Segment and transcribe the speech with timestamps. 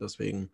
[0.00, 0.50] Deswegen,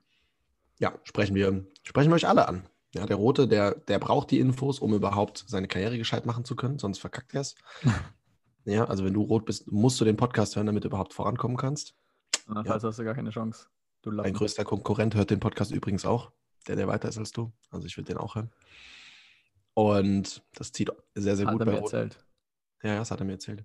[0.78, 2.68] ja, sprechen wir, sprechen wir euch alle an.
[2.94, 6.56] Ja, der Rote, der, der braucht die Infos, um überhaupt seine Karriere gescheit machen zu
[6.56, 7.54] können, sonst verkackt er es.
[8.64, 11.56] ja, also wenn du rot bist, musst du den Podcast hören, damit du überhaupt vorankommen
[11.56, 11.94] kannst.
[12.46, 13.66] Andernfalls hast du gar keine Chance.
[14.02, 16.32] Du Dein größter Konkurrent hört den Podcast übrigens auch,
[16.68, 17.52] der, der weiter ist als du.
[17.70, 18.52] Also ich würde den auch hören.
[19.74, 21.92] Und das zieht sehr, sehr Hat gut er bei mir Rot.
[21.92, 22.24] erzählt.
[22.82, 23.64] Ja, ja, das hat er mir erzählt.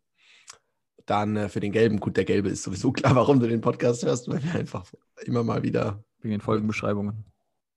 [1.06, 4.04] Dann äh, für den Gelben, gut, der Gelbe ist sowieso klar, warum du den Podcast
[4.04, 4.86] hörst, weil wir einfach
[5.24, 7.26] immer mal wieder, Wegen den Folgenbeschreibungen.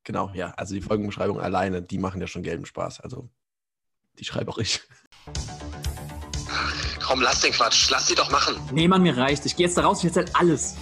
[0.04, 3.00] genau, ja, also die Folgenbeschreibung alleine, die machen ja schon gelben Spaß.
[3.00, 3.28] Also
[4.18, 4.80] die schreibe auch ich.
[7.02, 7.90] Komm, lass den Quatsch.
[7.90, 8.56] Lass die doch machen.
[8.72, 9.44] Nee, Mann, mir reicht.
[9.46, 10.74] Ich gehe jetzt da raus, ich erzähl alles.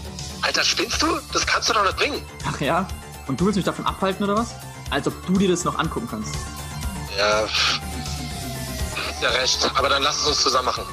[0.42, 1.06] Alter, spinnst du?
[1.32, 2.22] Das kannst du doch nicht bringen.
[2.46, 2.86] Ach ja?
[3.26, 4.54] Und du willst mich davon abhalten oder was?
[4.90, 6.34] Als ob du dir das noch angucken kannst.
[7.18, 7.44] Ja.
[7.46, 9.70] Hast ja recht.
[9.74, 10.84] Aber dann lass es uns zusammen machen.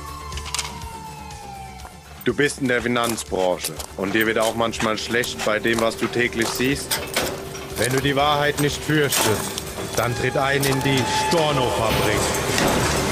[2.29, 6.05] Du bist in der Finanzbranche und dir wird auch manchmal schlecht bei dem, was du
[6.05, 6.99] täglich siehst.
[7.77, 9.63] Wenn du die Wahrheit nicht fürchtest,
[9.95, 13.08] dann tritt ein in die Storno-Fabrik.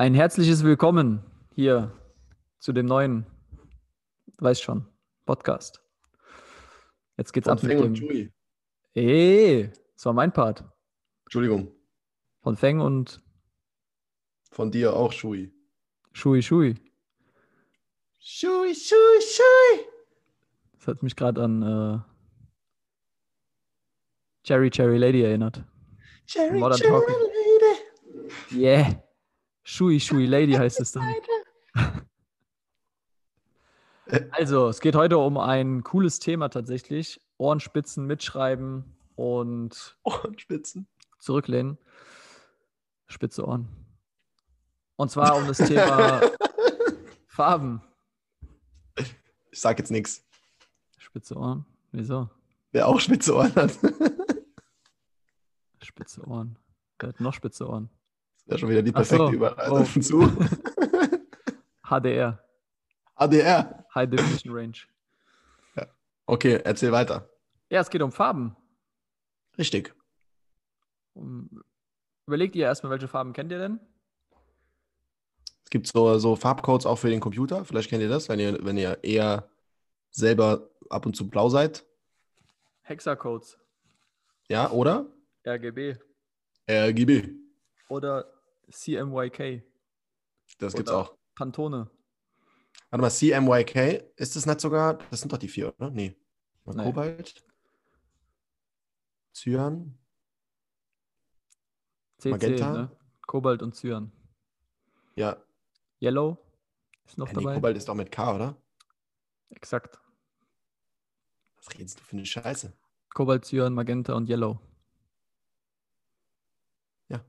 [0.00, 1.22] Ein herzliches Willkommen
[1.54, 1.92] hier
[2.58, 3.26] zu dem neuen,
[4.38, 4.86] weiß schon,
[5.26, 5.84] Podcast.
[7.18, 8.08] Jetzt geht's Von ab mit Feng und dem.
[8.08, 8.32] Chewie.
[8.94, 10.64] Ey, das war mein Part.
[11.26, 11.70] Entschuldigung,
[12.40, 13.20] Von Feng und
[14.50, 15.52] von dir auch, Shui.
[16.14, 16.76] Shui Shui.
[18.18, 19.86] Shui, Shui, Shui.
[20.78, 21.98] Das hat mich gerade an äh,
[24.44, 25.62] Cherry Cherry Lady erinnert.
[26.24, 27.16] Cherry, Modern Cherry Talking.
[28.48, 28.64] Lady.
[28.64, 29.09] Yeah.
[29.62, 31.06] Shui Shui Lady heißt es dann.
[34.32, 37.20] Also, es geht heute um ein cooles Thema tatsächlich.
[37.38, 40.88] Ohrenspitzen mitschreiben und Ohrenspitzen.
[41.20, 41.78] zurücklehnen.
[43.06, 43.68] Spitze Ohren.
[44.96, 46.20] Und zwar um das Thema
[47.26, 47.82] Farben.
[49.50, 50.24] Ich sag jetzt nichts.
[50.98, 51.64] Spitze Ohren.
[51.92, 52.28] Wieso?
[52.72, 53.78] Wer auch spitze Ohren hat.
[55.82, 56.56] Spitze Ohren.
[56.98, 57.90] Wer hat noch spitze Ohren?
[58.50, 59.16] Das wäre schon wieder die Ach so.
[59.16, 60.00] perfekte Überleitung Oh.
[60.00, 60.20] zu
[61.88, 62.42] HDR.
[63.14, 63.84] ADR.
[63.94, 64.76] High Definition Range.
[66.26, 67.28] Okay, erzähl weiter.
[67.70, 68.56] Ja, es geht um Farben.
[69.58, 69.94] Richtig.
[71.14, 71.62] Um,
[72.26, 73.80] überlegt ihr erstmal, welche Farben kennt ihr denn?
[75.64, 77.64] Es gibt so, so Farbcodes auch für den Computer.
[77.64, 79.48] Vielleicht kennt ihr das, wenn ihr, wenn ihr eher
[80.10, 81.84] selber ab und zu blau seid.
[82.82, 83.58] Hexacodes.
[84.48, 85.06] Ja, oder?
[85.46, 85.96] RGB.
[86.68, 87.28] RGB.
[87.88, 88.26] Oder
[88.70, 89.62] CMYK.
[90.58, 91.16] Das gibt's Oder- auch.
[91.34, 91.90] Pantone.
[92.90, 94.98] Warte mal, CMYK, ist das nicht sogar?
[95.10, 95.90] Das sind doch die vier, oder?
[95.90, 96.16] Nee.
[96.66, 96.84] Nee.
[96.84, 97.44] Kobalt.
[99.32, 99.98] Cyan.
[102.18, 102.72] CC, Magenta.
[102.72, 102.96] ne?
[103.26, 104.12] Kobalt und Cyan.
[105.14, 105.36] Ja.
[106.00, 106.38] Yellow
[107.06, 107.54] ist noch nee, dabei.
[107.54, 108.56] Kobalt ist doch mit K, oder?
[109.50, 109.98] Exakt.
[111.56, 112.72] Was redest du für eine Scheiße?
[113.10, 114.60] Kobalt, Cyan, Magenta und Yellow.
[117.08, 117.24] Ja.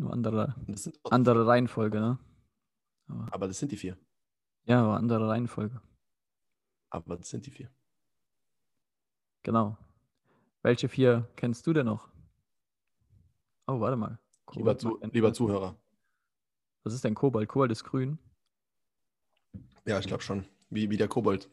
[0.00, 0.54] Nur andere,
[1.10, 2.18] andere Reihenfolge, ne?
[3.30, 3.98] aber das sind die vier.
[4.64, 5.82] Ja, aber andere Reihenfolge.
[6.88, 7.70] Aber das sind die vier.
[9.42, 9.76] Genau.
[10.62, 12.08] Welche vier kennst du denn noch?
[13.66, 14.18] Oh, warte mal.
[14.54, 15.76] Lieber, zu, lieber Zuhörer.
[16.82, 17.50] Was ist denn Kobalt?
[17.50, 18.18] Kobalt ist grün.
[19.84, 20.46] Ja, ich glaube schon.
[20.70, 21.50] Wie, wie der Kobold.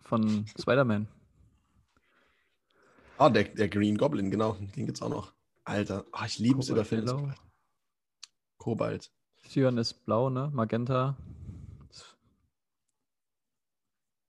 [0.00, 1.06] Von Spider-Man.
[3.16, 4.54] Ah, der, der Green Goblin, genau.
[4.54, 5.33] Den gibt's auch noch.
[5.64, 6.84] Alter, ah, ich liebe es, zu Yellow.
[6.84, 7.34] sprechen.
[8.58, 9.10] Kobalt.
[9.48, 10.50] Cyan ist blau, ne?
[10.52, 11.16] Magenta.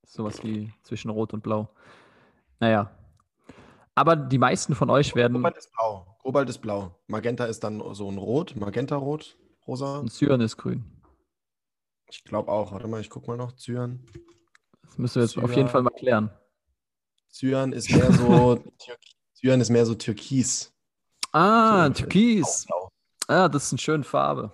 [0.03, 1.69] Sowas wie zwischen Rot und Blau.
[2.59, 2.97] Naja.
[3.95, 5.33] Aber die meisten von euch werden.
[5.37, 6.17] Kobalt ist blau.
[6.21, 6.99] Kobalt ist blau.
[7.07, 8.55] Magenta ist dann so ein Rot.
[8.55, 9.37] Magenta-Rot.
[9.67, 9.99] Rosa.
[9.99, 10.85] Und Cyan ist grün.
[12.09, 12.71] Ich glaube auch.
[12.71, 13.53] Warte mal, ich guck mal noch.
[13.53, 14.05] Cyan.
[14.83, 15.69] Das müssen wir jetzt auf jeden Cyan.
[15.69, 16.29] Fall mal klären.
[17.29, 18.63] Cyan ist mehr so.
[19.35, 20.74] Cyan ist mehr so türkis.
[21.35, 22.65] Ah, So, Türkis.
[22.65, 22.89] Blau.
[23.27, 24.51] Ah, das ist eine schöne Farbe.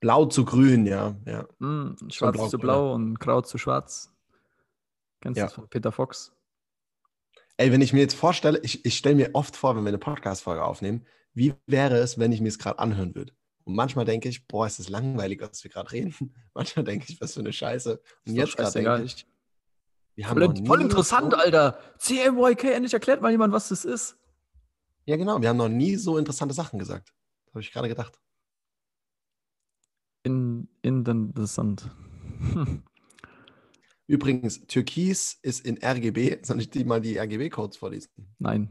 [0.00, 1.16] Blau zu grün, ja.
[1.24, 1.46] ja.
[1.58, 4.12] Mm, schwarz blau, zu blau und grau zu schwarz.
[5.20, 5.46] Kennst du Ja.
[5.46, 6.32] das von Peter Fox?
[7.56, 9.98] Ey, wenn ich mir jetzt vorstelle, ich, ich stelle mir oft vor, wenn wir eine
[9.98, 13.32] Podcast-Folge aufnehmen, wie wäre es, wenn ich mir es gerade anhören würde?
[13.64, 16.14] Und manchmal denke ich, boah, ist das langweilig, was wir gerade reden.
[16.54, 18.00] Manchmal denke ich, was für eine Scheiße.
[18.26, 19.26] Und jetzt gerade denke ich,
[20.14, 21.78] wir haben Voll, voll interessant, so- Alter.
[21.98, 24.16] CMYK, endlich erklärt mal jemand, was das ist.
[25.06, 25.40] Ja, genau.
[25.40, 27.12] Wir haben noch nie so interessante Sachen gesagt.
[27.50, 28.20] Habe ich gerade gedacht.
[30.24, 31.90] In, in den Sand.
[34.08, 36.44] Übrigens, Türkis ist in RGB.
[36.44, 38.10] Soll ich die mal die RGB-Codes vorlesen?
[38.38, 38.68] Nein,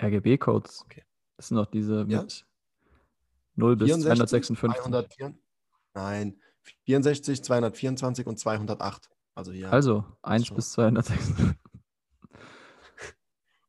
[0.00, 0.82] RGB-Codes.
[0.84, 1.04] Okay.
[1.36, 2.22] Das sind noch diese Ja?
[2.22, 2.46] mit
[3.56, 4.80] 0 bis 256.
[4.82, 5.34] 204,
[5.94, 6.40] nein,
[6.84, 9.10] 64, 224 und 208.
[9.34, 9.72] Also hier.
[9.72, 10.56] Also 1 schon.
[10.56, 11.32] bis 206.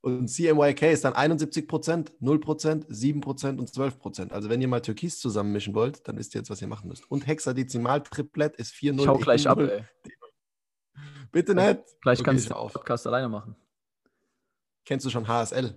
[0.04, 5.74] Und CMYK ist dann 71% 0% 7% und 12% Also wenn ihr mal Türkis zusammenmischen
[5.74, 7.10] wollt, dann wisst ihr jetzt, was ihr machen müsst.
[7.10, 9.86] Und Hexadezimal-Triplett ist 4 Ich hau gleich ab, ey.
[11.32, 11.80] Bitte nicht.
[12.02, 12.74] Gleich Okay, kannst ich du den auf.
[12.74, 13.56] Podcast alleine machen.
[14.84, 15.74] Kennst du schon HSL?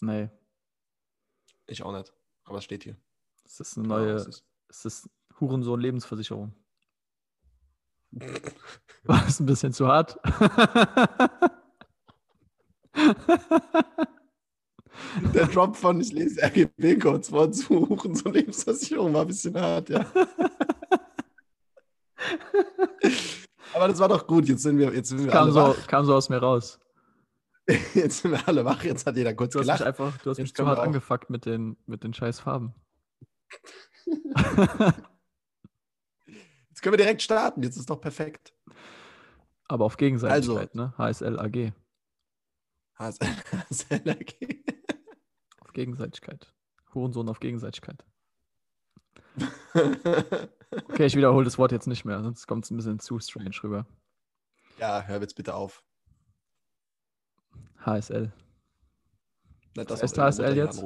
[0.00, 0.30] Nee,
[1.66, 2.12] Ich auch nicht.
[2.44, 2.96] Aber es steht hier.
[3.42, 4.44] das ist eine neue, was es ist.
[4.68, 5.10] es ist
[5.40, 6.54] Hurensohn-Lebensversicherung.
[9.02, 10.16] War das ein bisschen zu hart?
[15.34, 19.88] Der Drop von ich lese RGB-Codes vor zu suchen, so Lebensversicherung war ein bisschen hart,
[19.90, 20.04] ja.
[23.74, 24.48] Aber das war doch gut.
[24.48, 25.86] Jetzt sind wir, jetzt sind wir kam, alle so, wach.
[25.86, 26.80] kam so aus mir raus.
[27.94, 28.82] Jetzt sind wir alle wach.
[28.82, 29.86] Jetzt hat jeder kurz Du hast mich gelacht.
[29.86, 32.74] einfach, du hast Jetzt mich zu hart auch- angefuckt mit den, mit den scheiß Farben.
[36.70, 37.62] Jetzt können wir direkt starten.
[37.62, 38.52] Jetzt ist doch perfekt.
[39.68, 40.94] Aber auf Gegenseitigkeit, ne?
[40.96, 41.72] HSL AG.
[42.98, 43.14] AG.
[45.60, 46.52] Auf Gegenseitigkeit.
[46.94, 48.04] Hurensohn auf Gegenseitigkeit.
[50.70, 53.56] Okay, ich wiederhole das Wort jetzt nicht mehr, sonst kommt es ein bisschen zu strange
[53.62, 53.86] rüber.
[54.78, 55.82] ja, hör jetzt bitte auf.
[57.86, 58.32] HSL.
[59.74, 60.84] Was dass heißt HSL jetzt?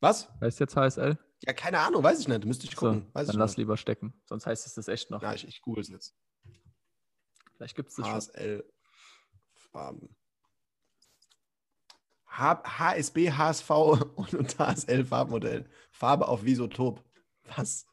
[0.00, 0.28] Was?
[0.40, 1.16] Heißt jetzt HSL?
[1.44, 2.44] Ja, keine Ahnung, weiß ich nicht.
[2.44, 3.06] Müsste ich So, gucken.
[3.12, 3.58] weiß dann ich lass nicht.
[3.58, 4.12] lieber stecken.
[4.24, 5.22] Sonst heißt es das echt noch.
[5.22, 6.16] Ja, ich, ich google es jetzt.
[7.56, 8.16] Vielleicht gibt es das schon.
[8.16, 8.64] HSL
[9.54, 10.16] Farben.
[12.32, 13.70] H HSB, HSV
[14.16, 15.66] und HSL Farbmodell.
[15.90, 17.02] Farbe auf Visotop.
[17.56, 17.86] Was?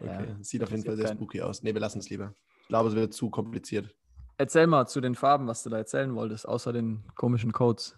[0.00, 1.16] Okay, Ja, sieht auf jeden Fall sehr keinen.
[1.16, 1.62] spooky aus.
[1.62, 2.34] Ne, wir lassen es lieber.
[2.62, 3.94] Ich glaube, es wird zu kompliziert.
[4.38, 7.96] Erzähl mal zu den Farben, was du da erzählen wolltest, außer den komischen Codes.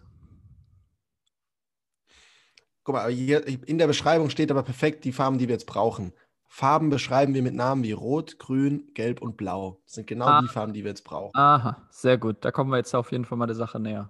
[2.83, 6.13] Guck mal, hier in der Beschreibung steht aber perfekt die Farben, die wir jetzt brauchen.
[6.47, 9.81] Farben beschreiben wir mit Namen wie Rot, Grün, Gelb und Blau.
[9.85, 10.41] Das sind genau Ah.
[10.41, 11.35] die Farben, die wir jetzt brauchen.
[11.35, 12.37] Aha, sehr gut.
[12.41, 14.09] Da kommen wir jetzt auf jeden Fall mal der Sache näher.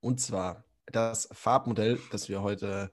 [0.00, 2.90] Und zwar das Farbmodell, das wir heute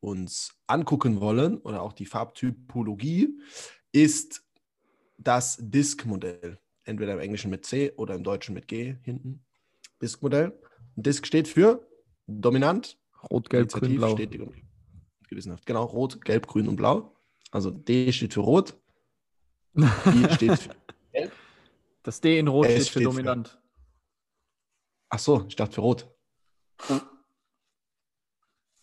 [0.00, 3.38] uns angucken wollen, oder auch die Farbtypologie,
[3.92, 4.44] ist
[5.16, 6.58] das Disk-Modell.
[6.84, 9.44] Entweder im Englischen mit C oder im Deutschen mit G hinten.
[10.00, 10.58] Disk-Modell.
[10.96, 11.86] Disk steht für
[12.26, 12.98] dominant,
[13.30, 14.12] Rot, Gelb, Grün, Blau.
[14.14, 14.54] stetig und
[15.28, 15.66] gewissenhaft.
[15.66, 17.14] Genau, rot, gelb, grün und blau.
[17.50, 18.74] Also D steht für rot,
[19.76, 19.82] I
[20.34, 20.70] steht für.
[22.02, 23.60] Das D in Rot steht für steht für- dominant.
[25.10, 26.08] Ach so, ich dachte für rot.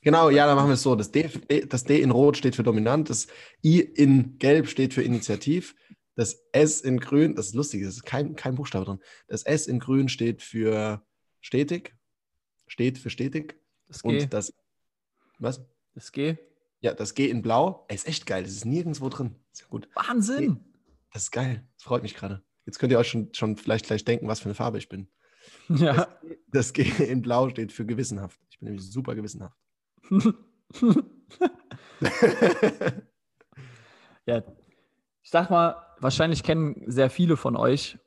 [0.02, 0.96] Genau, ja, dann machen wir es so.
[0.96, 1.28] Das D,
[1.68, 3.28] das D in Rot steht für dominant, das
[3.64, 5.76] I in Gelb steht für Initiativ,
[6.14, 9.00] das S in Grün, das ist lustig, das ist kein, kein Buchstabe drin.
[9.28, 11.04] Das S in Grün steht für
[11.42, 11.96] stetig,
[12.68, 13.60] steht für stetig.
[13.88, 14.10] Das G.
[14.10, 14.54] Und das,
[15.40, 15.62] was?
[15.96, 16.38] Das G.
[16.82, 19.36] Ja, das G in Blau, ey, ist echt geil, das ist nirgendwo drin.
[19.52, 19.90] Ist ja gut.
[19.96, 20.64] Wahnsinn!
[21.14, 22.44] Das ist geil, das freut mich gerade.
[22.66, 25.08] Jetzt könnt ihr euch schon, schon vielleicht gleich denken, was für eine Farbe ich bin.
[25.70, 26.08] Ja.
[26.52, 28.40] Das G in Blau steht für gewissenhaft.
[28.50, 29.58] Ich bin nämlich super gewissenhaft.
[34.26, 34.44] ja.
[35.24, 37.98] Ich sag mal, wahrscheinlich kennen sehr viele von euch,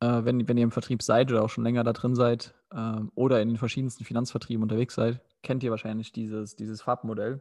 [0.00, 3.10] äh, wenn, wenn ihr im Vertrieb seid oder auch schon länger da drin seid ähm,
[3.14, 7.40] oder in den verschiedensten Finanzvertrieben unterwegs seid, kennt ihr wahrscheinlich dieses, dieses Farbmodell,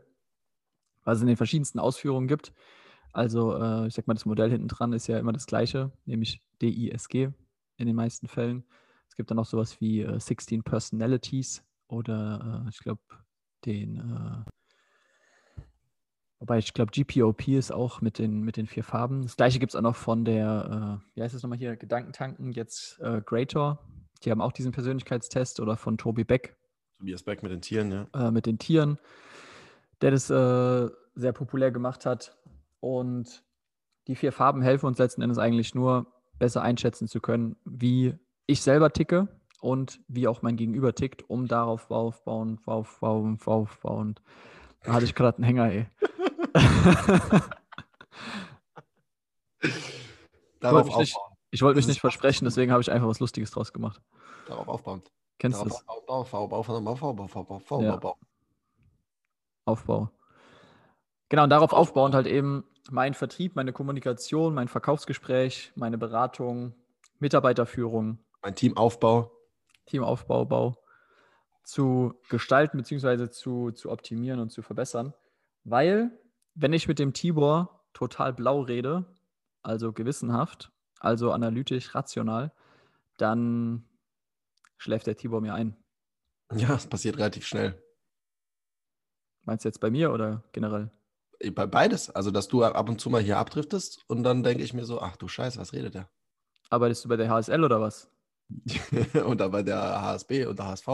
[1.03, 2.53] was es in den verschiedensten Ausführungen gibt.
[3.11, 6.41] Also, äh, ich sag mal, das Modell hinten dran ist ja immer das gleiche, nämlich
[6.61, 7.29] DISG
[7.77, 8.63] in den meisten Fällen.
[9.19, 13.01] Es gibt dann noch sowas wie äh, 16 Personalities oder äh, ich glaube,
[13.65, 15.61] den, äh,
[16.39, 19.23] wobei ich glaube, GPOP ist auch mit den, mit den vier Farben.
[19.23, 22.53] Das gleiche gibt es auch noch von der, äh, wie heißt das nochmal hier, Gedankentanken,
[22.53, 23.85] jetzt äh, Greator.
[24.23, 26.55] Die haben auch diesen Persönlichkeitstest oder von Toby Beck
[26.99, 28.07] Tobias Beck mit den Tieren, ja.
[28.13, 28.99] äh, mit den Tieren,
[29.99, 32.37] der das äh, sehr populär gemacht hat.
[32.79, 33.43] Und
[34.07, 36.07] die vier Farben helfen uns letzten Endes eigentlich nur,
[36.37, 38.17] besser einschätzen zu können, wie
[38.49, 39.27] ich selber ticke
[39.61, 44.15] und wie auch mein Gegenüber tickt, um darauf aufbauen, aufbauen, aufbauen.
[44.83, 45.85] Da hatte ich gerade einen Hänger, ey.
[50.59, 51.17] Darauf mich nicht-.
[51.51, 54.01] Ich wollte mich nicht ist- versprechen, deswegen habe ich einfach was Lustiges draus gemacht.
[54.47, 55.01] Darauf aufbauen.
[55.39, 55.87] Kennst du das?
[55.87, 57.95] aufbauen, aufbauen, aufbauen, Ja.
[57.95, 58.15] aufbauen.
[59.65, 60.09] Aufbau.
[61.29, 66.73] Genau, und darauf aufbauend halt eben mein Vertrieb, meine Kommunikation, mein Verkaufsgespräch, meine Beratung,
[67.19, 68.17] Mitarbeiterführung.
[68.41, 69.31] Mein Teamaufbau.
[69.85, 70.77] Teamaufbau Bau
[71.69, 73.29] zu gestalten bzw.
[73.29, 75.13] Zu, zu optimieren und zu verbessern.
[75.63, 76.19] Weil,
[76.55, 79.05] wenn ich mit dem Tibor total blau rede,
[79.61, 82.51] also gewissenhaft, also analytisch, rational,
[83.17, 83.87] dann
[84.77, 85.77] schläft der Tibor mir ein.
[86.55, 87.79] Ja, es passiert relativ schnell.
[89.43, 90.91] Meinst du jetzt bei mir oder generell?
[91.53, 92.09] Bei beides.
[92.09, 94.99] Also, dass du ab und zu mal hier abdriftest und dann denke ich mir so,
[95.01, 96.09] ach du Scheiße, was redet der?
[96.69, 98.09] Arbeitest du bei der HSL oder was?
[99.25, 100.87] oder bei der HSB und der HSV.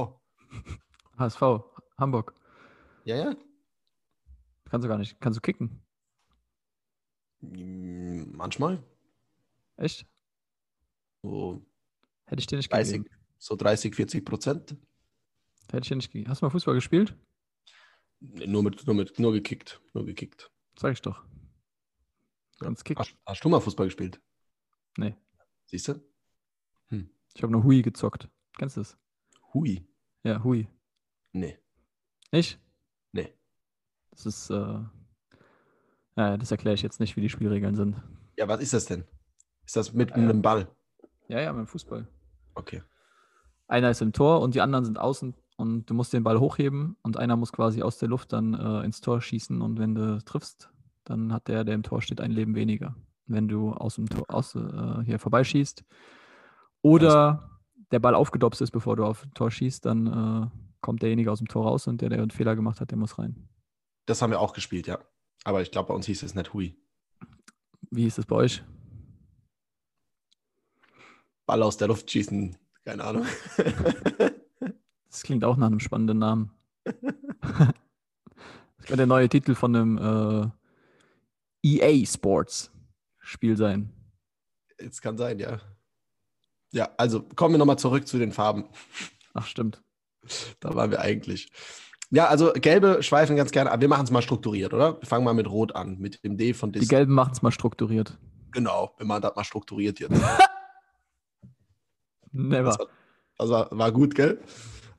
[1.18, 1.42] HSV,
[1.98, 2.34] Hamburg.
[3.06, 3.36] Ja, ja.
[4.66, 5.20] Kannst du gar nicht.
[5.22, 5.82] Kannst du kicken?
[7.42, 8.84] Mm, Manchmal.
[9.78, 10.06] Echt?
[11.22, 11.66] So
[12.26, 13.16] Hätte ich dir nicht 30, gegeben.
[13.38, 14.76] so 30, 40 Prozent.
[15.72, 16.30] Hätte ich dir nicht gegeben.
[16.30, 17.16] Hast du mal Fußball gespielt?
[18.20, 19.82] Nur mit, nur mit, nur gekickt.
[19.94, 20.52] Nur gekickt.
[20.78, 21.24] Sag ich doch.
[22.60, 22.98] Ganz kick.
[22.98, 24.22] Hast, hast du mal Fußball gespielt?
[24.98, 25.16] Nee.
[25.68, 26.02] Siehst du?
[27.36, 28.30] Ich habe nur Hui gezockt.
[28.58, 28.98] Kennst du das?
[29.54, 29.86] Hui.
[30.24, 30.68] Ja, Hui.
[31.34, 31.58] Nee.
[32.32, 32.60] Nicht?
[33.12, 33.34] Nee.
[34.12, 34.80] Das ist, äh,
[36.16, 38.02] ja, das erkläre ich jetzt nicht, wie die Spielregeln sind.
[38.38, 39.04] Ja, was ist das denn?
[39.66, 40.16] Ist das mit ja.
[40.16, 40.68] einem Ball?
[41.28, 42.08] Ja, ja, beim Fußball.
[42.54, 42.82] Okay.
[43.68, 46.96] Einer ist im Tor und die anderen sind außen und du musst den Ball hochheben
[47.02, 50.24] und einer muss quasi aus der Luft dann äh, ins Tor schießen und wenn du
[50.24, 50.70] triffst,
[51.04, 52.96] dann hat der, der im Tor steht, ein Leben weniger.
[53.26, 55.84] Wenn du aus dem Tor aus, äh, hier vorbeischießt
[56.86, 57.50] oder
[57.92, 60.48] der Ball aufgedopst ist, bevor du auf Tor schießt, dann äh,
[60.82, 63.18] kommt derjenige aus dem Tor raus und der, der einen Fehler gemacht hat, der muss
[63.18, 63.50] rein.
[64.06, 65.00] Das haben wir auch gespielt, ja.
[65.46, 66.76] Aber ich glaube, bei uns hieß es nicht Hui.
[67.90, 68.64] Wie ist das bei euch?
[71.48, 72.56] Ball aus der Luft schießen.
[72.84, 73.26] Keine Ahnung.
[75.08, 76.52] Das klingt auch nach einem spannenden Namen.
[76.84, 77.74] das
[78.80, 80.52] könnte der neue Titel von einem
[81.64, 82.70] äh, EA Sports
[83.20, 83.94] Spiel sein.
[84.78, 85.62] Jetzt kann sein, ja.
[86.76, 88.66] Ja, also kommen wir nochmal zurück zu den Farben.
[89.34, 89.82] Ach, stimmt.
[90.60, 91.50] Da waren wir eigentlich.
[92.12, 95.00] Ja, also gelbe schweifen ganz gerne, aber wir machen es mal strukturiert, oder?
[95.00, 96.90] Wir fangen mal mit Rot an, mit dem D von Die Dis.
[96.90, 98.18] Gelben machen es mal strukturiert.
[98.52, 100.12] Genau, wir machen das mal strukturiert jetzt.
[102.34, 102.78] Never.
[103.38, 104.42] Das war, war gut, gell?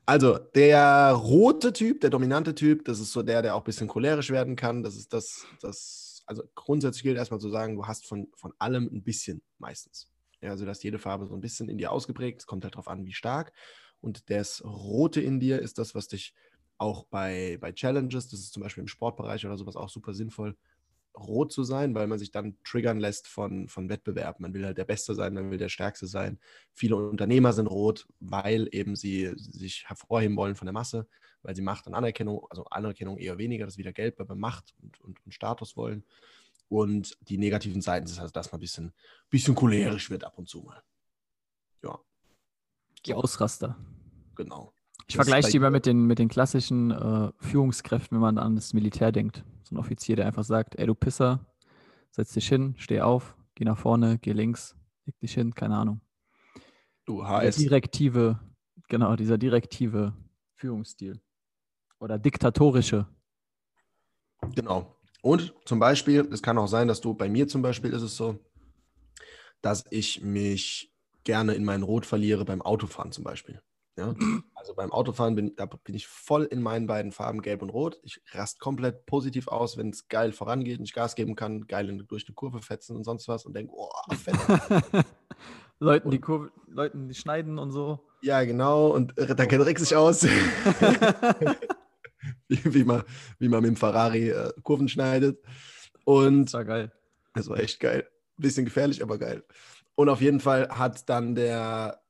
[0.07, 3.87] Also, der rote Typ, der dominante Typ, das ist so der, der auch ein bisschen
[3.87, 4.81] cholerisch werden kann.
[4.81, 8.89] Das ist das, das, also grundsätzlich gilt erstmal zu sagen, du hast von, von allem
[8.91, 10.09] ein bisschen meistens.
[10.41, 12.41] Ja, also, dass jede Farbe so ein bisschen in dir ausgeprägt.
[12.41, 13.53] Es kommt halt darauf an, wie stark.
[14.01, 16.33] Und das Rote in dir ist das, was dich
[16.77, 20.55] auch bei, bei Challenges, das ist zum Beispiel im Sportbereich oder sowas auch super sinnvoll,
[21.17, 24.39] rot zu sein, weil man sich dann triggern lässt von, von Wettbewerb.
[24.39, 26.39] Man will halt der Beste sein, man will der Stärkste sein.
[26.73, 31.07] Viele Unternehmer sind rot, weil eben sie sich hervorheben wollen von der Masse,
[31.41, 34.35] weil sie Macht und Anerkennung, also Anerkennung eher weniger, das ist wieder Geld, weil wir
[34.35, 36.03] Macht und, und, und Status wollen.
[36.69, 38.93] Und die negativen Seiten sind also, dass man ein bisschen,
[39.29, 40.81] bisschen cholerisch wird ab und zu mal.
[41.83, 41.97] Ja,
[43.05, 43.77] Die Ausraster.
[44.35, 44.73] genau.
[45.07, 48.55] Ich Das vergleiche die mal mit den, mit den klassischen äh, Führungskräften, wenn man an
[48.55, 49.45] das Militär denkt.
[49.63, 51.45] So ein Offizier, der einfach sagt, ey du Pisser,
[52.11, 56.01] setz dich hin, steh auf, geh nach vorne, geh links, leg dich hin, keine Ahnung.
[57.05, 57.55] Du, HS.
[57.55, 58.37] direktive,
[58.89, 60.13] genau, dieser direktive
[60.55, 61.21] Führungsstil.
[61.99, 63.07] Oder diktatorische.
[64.53, 64.96] Genau.
[65.27, 68.15] Und zum Beispiel, es kann auch sein, dass du, bei mir zum Beispiel ist es
[68.15, 68.39] so,
[69.61, 70.93] dass ich mich
[71.25, 73.61] gerne in mein Rot verliere beim Autofahren zum Beispiel.
[73.97, 74.15] Ja?
[74.55, 77.99] Also beim Autofahren bin, da bin ich voll in meinen beiden Farben Gelb und Rot.
[78.03, 81.89] Ich rast komplett positiv aus, wenn es geil vorangeht und ich Gas geben kann, geil
[81.89, 84.37] in, durch eine Kurve fetzen und sonst was und denke, oh, fett.
[85.79, 87.99] Leuten, die Kurve, Leuten, die schneiden und so.
[88.21, 88.91] ja, genau.
[88.91, 90.25] Und äh, da kennt Rick sich aus.
[92.47, 93.03] wie, wie, man,
[93.39, 95.39] wie man mit dem Ferrari äh, Kurven schneidet.
[96.05, 96.91] Und Das war geil.
[97.33, 98.07] Das war echt geil.
[98.37, 99.43] Bisschen gefährlich, aber geil.
[99.95, 102.01] Und auf jeden Fall hat dann der.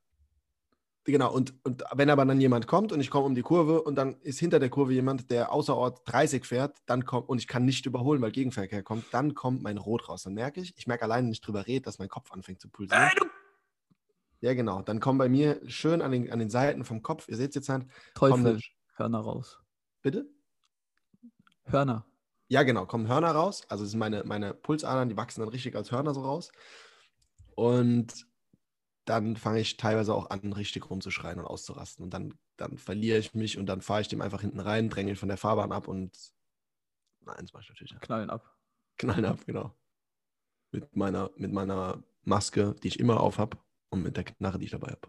[1.04, 3.94] Genau, und, und wenn aber dann jemand kommt und ich komme um die Kurve und
[3.94, 7.48] dann ist hinter der Kurve jemand, der außer Ort 30 fährt, dann kommt und ich
[7.48, 10.24] kann nicht überholen, weil Gegenverkehr kommt, dann kommt mein Rot raus.
[10.24, 13.08] Dann merke ich, ich merke alleine nicht drüber reden, dass mein Kopf anfängt zu pulsieren.
[14.40, 14.82] Ja, genau.
[14.82, 17.54] Dann kommen bei mir schön an den, an den Seiten vom Kopf, ihr seht es
[17.54, 18.60] jetzt halt, Teufel, dann,
[18.96, 19.58] Hörner raus.
[20.10, 20.26] Bitte?
[21.64, 22.06] Hörner.
[22.48, 23.66] Ja, genau, kommen Hörner raus.
[23.68, 26.50] Also es sind meine, meine Pulsadern, die wachsen dann richtig als Hörner so raus.
[27.54, 28.26] Und
[29.04, 32.04] dann fange ich teilweise auch an, richtig rumzuschreien und auszurasten.
[32.04, 35.10] Und dann, dann verliere ich mich und dann fahre ich dem einfach hinten rein, dränge
[35.10, 36.16] ihn von der Fahrbahn ab und
[37.20, 37.92] nein, das mache ich natürlich.
[37.92, 38.02] nicht.
[38.02, 38.56] Knallen ab.
[38.96, 39.76] Knallen ab, genau.
[40.72, 43.58] Mit meiner, mit meiner Maske, die ich immer auf habe
[43.90, 45.08] und mit der Knarre, die ich dabei habe.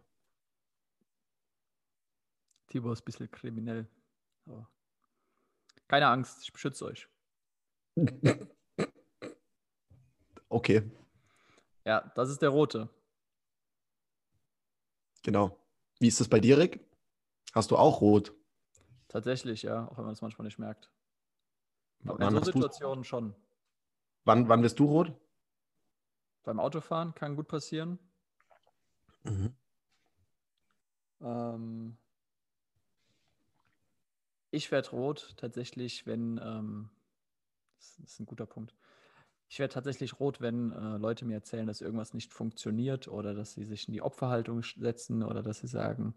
[2.68, 3.88] Tibor ist ein bisschen kriminell.
[4.46, 4.70] Aber
[5.90, 7.10] keine Angst, ich beschütze euch.
[10.52, 10.82] Okay,
[11.86, 12.90] Ja, das ist der rote.
[15.24, 15.58] genau.
[16.00, 16.80] Wie ist das bei dir, Rick?
[17.54, 18.34] Hast du auch rot?
[19.10, 20.90] Tatsächlich, ja, auch wenn man es manchmal nicht merkt.
[22.06, 23.36] Aber Wann, in so Situationen schon.
[24.26, 25.14] wann, wann wirst du rot?
[26.44, 28.00] Beim Autofahren kann gut passieren.
[29.24, 29.54] Mhm.
[31.22, 31.98] Ähm,
[34.52, 36.90] ich werde rot tatsächlich, wenn, ähm,
[37.78, 38.74] das ist ein guter Punkt.
[39.48, 43.54] Ich werde tatsächlich rot, wenn äh, Leute mir erzählen, dass irgendwas nicht funktioniert oder dass
[43.54, 46.14] sie sich in die Opferhaltung setzen oder dass sie sagen,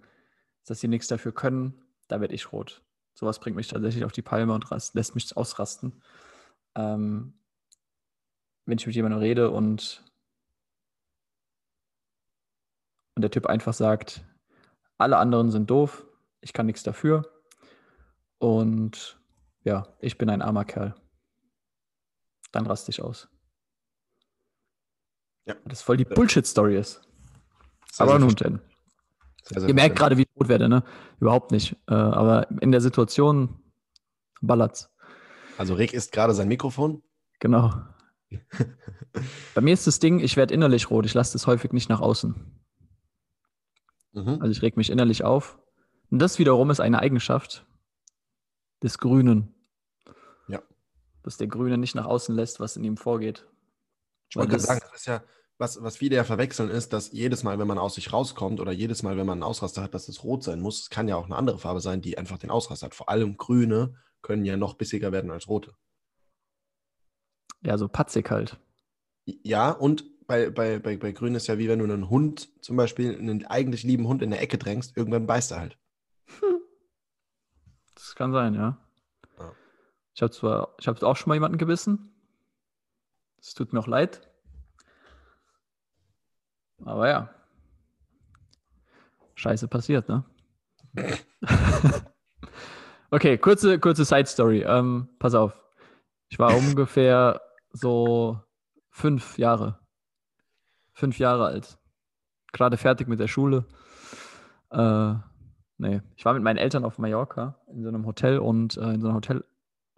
[0.67, 1.83] dass sie nichts dafür können.
[2.09, 2.83] Da werde ich rot.
[3.15, 6.03] Sowas bringt mich tatsächlich auf die Palme und rast, lässt mich ausrasten.
[6.75, 7.35] Ähm,
[8.67, 10.05] wenn ich mit jemandem rede und,
[13.15, 14.25] und der Typ einfach sagt,
[14.99, 16.07] alle anderen sind doof,
[16.41, 17.42] ich kann nichts dafür.
[18.43, 19.21] Und
[19.63, 20.97] ja, ich bin ein armer Kerl.
[22.51, 23.29] Dann raste ich aus.
[25.47, 25.55] Ja.
[25.65, 27.03] Das voll die Bullshit-Story ist.
[27.93, 28.61] Sehr, aber sehr nun denn.
[29.45, 30.83] Sehr, Ihr merkt gerade, wie ich rot werde, ne?
[31.21, 31.77] Überhaupt nicht.
[31.87, 33.61] Äh, aber in der Situation
[34.41, 34.91] ballert's.
[35.57, 37.01] Also Rick isst gerade sein Mikrofon.
[37.39, 37.73] Genau.
[39.55, 41.07] Bei mir ist das Ding, ich werde innerlich rot.
[41.07, 42.35] Ich lasse das häufig nicht nach außen.
[44.15, 44.39] Mhm.
[44.41, 45.61] Also ich reg mich innerlich auf.
[46.11, 47.65] Und das wiederum ist eine Eigenschaft
[48.83, 49.55] des Grünen.
[50.49, 50.63] Ja.
[51.23, 53.49] Dass der Grüne nicht nach außen lässt, was in ihm vorgeht.
[54.29, 55.23] Ich wollte gerade sagen, das ist ja,
[55.59, 58.73] was, was viele ja verwechseln, ist, dass jedes Mal, wenn man aus sich rauskommt oder
[58.73, 60.83] jedes Mal, wenn man einen Ausraster hat, dass es rot sein muss.
[60.83, 62.95] Es kann ja auch eine andere Farbe sein, die einfach den Ausraster hat.
[62.95, 65.75] Vor allem grüne können ja noch bissiger werden als rote.
[67.63, 68.59] Ja, so patzig halt.
[69.25, 72.77] Ja, und bei, bei, bei, bei grün ist ja wie wenn du einen Hund, zum
[72.77, 75.79] Beispiel einen eigentlich lieben Hund in der Ecke drängst, irgendwann beißt er halt.
[78.23, 78.79] Kann sein, ja.
[79.37, 79.53] Ja.
[80.15, 82.15] Ich habe zwar, ich habe auch schon mal jemanden gebissen.
[83.41, 84.31] Es tut mir auch leid.
[86.85, 87.35] Aber ja.
[89.35, 90.25] Scheiße passiert, ne?
[93.11, 94.63] okay, kurze, kurze Side-Story.
[94.69, 95.61] Ähm, pass auf.
[96.29, 97.41] Ich war ungefähr
[97.73, 98.39] so
[98.91, 99.81] fünf Jahre.
[100.93, 101.77] Fünf Jahre alt.
[102.53, 103.67] Gerade fertig mit der Schule.
[104.71, 105.15] Äh,
[105.83, 109.01] nee, ich war mit meinen Eltern auf Mallorca in so einem Hotel und äh, in
[109.01, 109.45] so einem Hotel,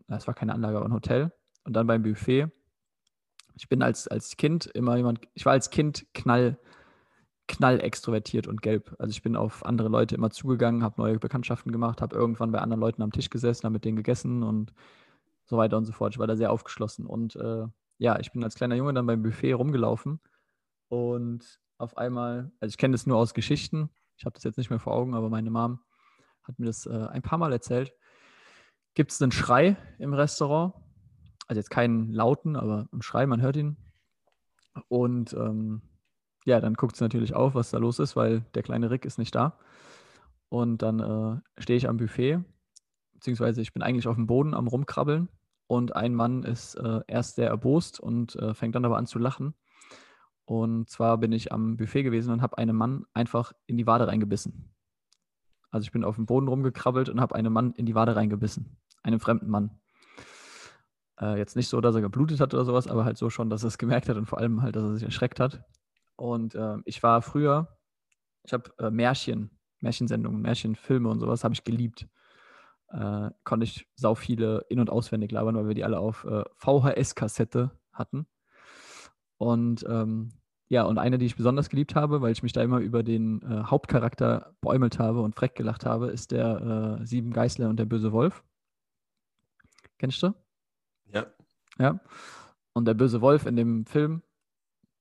[0.08, 1.32] es war keine Anlage, aber ein Hotel.
[1.64, 2.48] Und dann beim Buffet.
[3.54, 6.58] Ich bin als, als Kind immer jemand, ich war als Kind knall,
[7.46, 8.96] knall extrovertiert und gelb.
[8.98, 12.58] Also ich bin auf andere Leute immer zugegangen, habe neue Bekanntschaften gemacht, habe irgendwann bei
[12.58, 14.72] anderen Leuten am Tisch gesessen, habe mit denen gegessen und
[15.44, 16.14] so weiter und so fort.
[16.14, 17.06] Ich war da sehr aufgeschlossen.
[17.06, 17.66] Und äh,
[17.98, 20.20] ja, ich bin als kleiner Junge dann beim Buffet rumgelaufen
[20.88, 24.70] und auf einmal, also ich kenne das nur aus Geschichten, ich habe das jetzt nicht
[24.70, 25.80] mehr vor Augen, aber meine Mom
[26.44, 27.92] hat mir das äh, ein paar Mal erzählt.
[28.94, 30.74] Gibt es einen Schrei im Restaurant?
[31.48, 33.76] Also jetzt keinen lauten, aber einen Schrei, man hört ihn.
[34.88, 35.82] Und ähm,
[36.44, 39.18] ja, dann guckt es natürlich auf, was da los ist, weil der kleine Rick ist
[39.18, 39.58] nicht da.
[40.48, 42.40] Und dann äh, stehe ich am Buffet,
[43.14, 45.28] beziehungsweise ich bin eigentlich auf dem Boden am Rumkrabbeln
[45.66, 49.18] und ein Mann ist äh, erst sehr erbost und äh, fängt dann aber an zu
[49.18, 49.54] lachen.
[50.44, 54.06] Und zwar bin ich am Buffet gewesen und habe einen Mann einfach in die Wade
[54.06, 54.74] reingebissen.
[55.70, 58.76] Also ich bin auf dem Boden rumgekrabbelt und habe einen Mann in die Wade reingebissen.
[59.02, 59.80] Einen fremden Mann.
[61.20, 63.64] Äh, jetzt nicht so, dass er geblutet hat oder sowas, aber halt so schon, dass
[63.64, 65.64] er es gemerkt hat und vor allem halt, dass er sich erschreckt hat.
[66.16, 67.76] Und äh, ich war früher,
[68.44, 72.06] ich habe äh, Märchen, Märchensendungen, Märchenfilme und sowas habe ich geliebt.
[72.88, 76.44] Äh, konnte ich sau viele in- und auswendig labern, weil wir die alle auf äh,
[76.54, 78.26] VHS-Kassette hatten.
[79.44, 80.30] Und ähm,
[80.68, 83.42] ja, und eine, die ich besonders geliebt habe, weil ich mich da immer über den
[83.42, 87.84] äh, Hauptcharakter beäumelt habe und freck gelacht habe, ist der äh, Sieben Geißler und der
[87.84, 88.42] böse Wolf.
[89.98, 90.34] Kennst du?
[91.12, 91.26] Ja.
[91.78, 92.00] Ja.
[92.72, 94.22] Und der böse Wolf in dem Film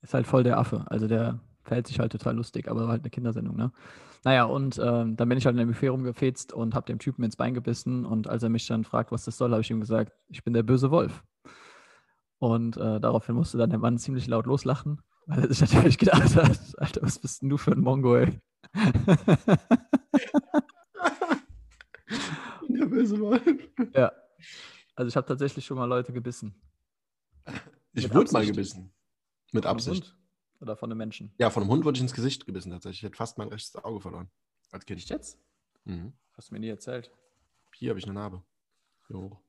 [0.02, 0.84] ist halt voll der Affe.
[0.88, 3.72] Also der verhält sich halt total lustig, aber war halt eine Kindersendung, ne?
[4.26, 7.24] Naja, und ähm, dann bin ich halt in dem Buffet rumgefetzt und habe dem Typen
[7.24, 8.06] ins Bein gebissen.
[8.06, 10.54] Und als er mich dann fragt, was das soll, habe ich ihm gesagt, ich bin
[10.54, 11.24] der böse Wolf.
[12.44, 16.36] Und äh, daraufhin musste dann der Mann ziemlich laut loslachen, weil er sich natürlich gedacht
[16.36, 18.38] hat, Alter, was bist denn du für ein Mongo, ey?
[22.68, 23.42] Der böse Wolf.
[23.94, 24.12] ja.
[24.96, 26.54] Also ich habe tatsächlich schon mal Leute gebissen.
[27.94, 28.56] Ich Mit wurde mal Absicht.
[28.56, 28.94] gebissen.
[29.54, 30.04] Mit Von Absicht.
[30.04, 30.18] Hund
[30.60, 31.34] Oder von einem Menschen.
[31.40, 33.00] Ja, von einem Hund wurde ich ins Gesicht gebissen tatsächlich.
[33.00, 34.30] Ich hätte fast mein rechtes Auge verloren.
[34.72, 35.00] Als Kind.
[35.00, 35.40] Echt jetzt?
[35.86, 36.12] Mhm.
[36.34, 37.10] Hast du mir nie erzählt.
[37.76, 38.44] Hier habe ich eine Narbe.
[39.14, 39.40] Hoch.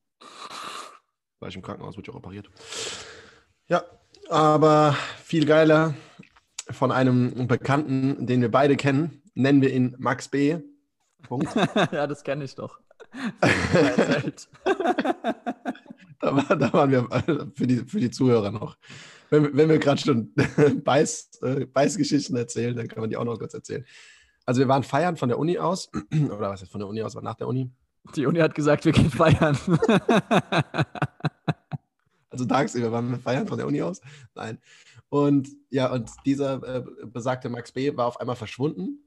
[1.41, 2.51] War ich im Krankenhaus, wurde ich auch operiert.
[3.69, 3.83] Ja,
[4.31, 5.95] aber viel geiler
[6.71, 9.23] von einem Bekannten, den wir beide kennen.
[9.35, 10.59] Nennen wir ihn Max B.
[11.23, 11.55] Punkt.
[11.93, 12.79] ja, das kenne ich doch.
[16.21, 18.79] Da, war, da waren wir für die, für die Zuhörer noch.
[19.29, 20.33] Wenn, wir- wenn wir gerade schon
[20.85, 23.85] Beiß, äh, Beißgeschichten erzählen, dann kann man die auch noch kurz erzählen.
[24.47, 27.15] Also wir waren feiern von der Uni aus, oder was jetzt von der Uni aus,
[27.15, 27.71] war nach der Uni.
[28.17, 29.59] Die Uni hat gesagt, wir gehen feiern.
[32.35, 34.01] Also tagsüber waren wir feiern von der Uni aus.
[34.35, 34.59] Nein.
[35.09, 37.97] Und ja, und dieser äh, besagte Max B.
[37.97, 39.05] war auf einmal verschwunden.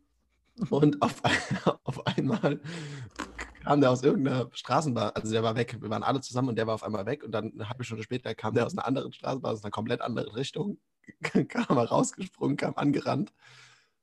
[0.69, 1.21] Und auf,
[1.83, 2.61] auf einmal
[3.65, 5.77] kam der aus irgendeiner Straßenbahn, also der war weg.
[5.81, 7.21] Wir waren alle zusammen und der war auf einmal weg.
[7.25, 9.99] Und dann eine halbe Stunde später kam der aus einer anderen Straßenbahn, aus einer komplett
[9.99, 10.79] anderen Richtung,
[11.49, 13.33] kam rausgesprungen, kam angerannt.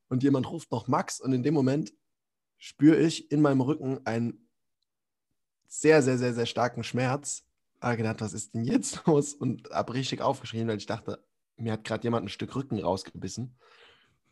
[0.09, 1.18] Und jemand ruft noch Max.
[1.18, 1.94] Und in dem Moment
[2.59, 4.43] spüre ich in meinem Rücken einen
[5.80, 7.44] sehr, sehr, sehr, sehr starken Schmerz.
[7.80, 9.34] Habe gedacht, was ist denn jetzt los?
[9.34, 11.24] Und habe richtig aufgeschrien, weil ich dachte,
[11.56, 13.56] mir hat gerade jemand ein Stück Rücken rausgebissen.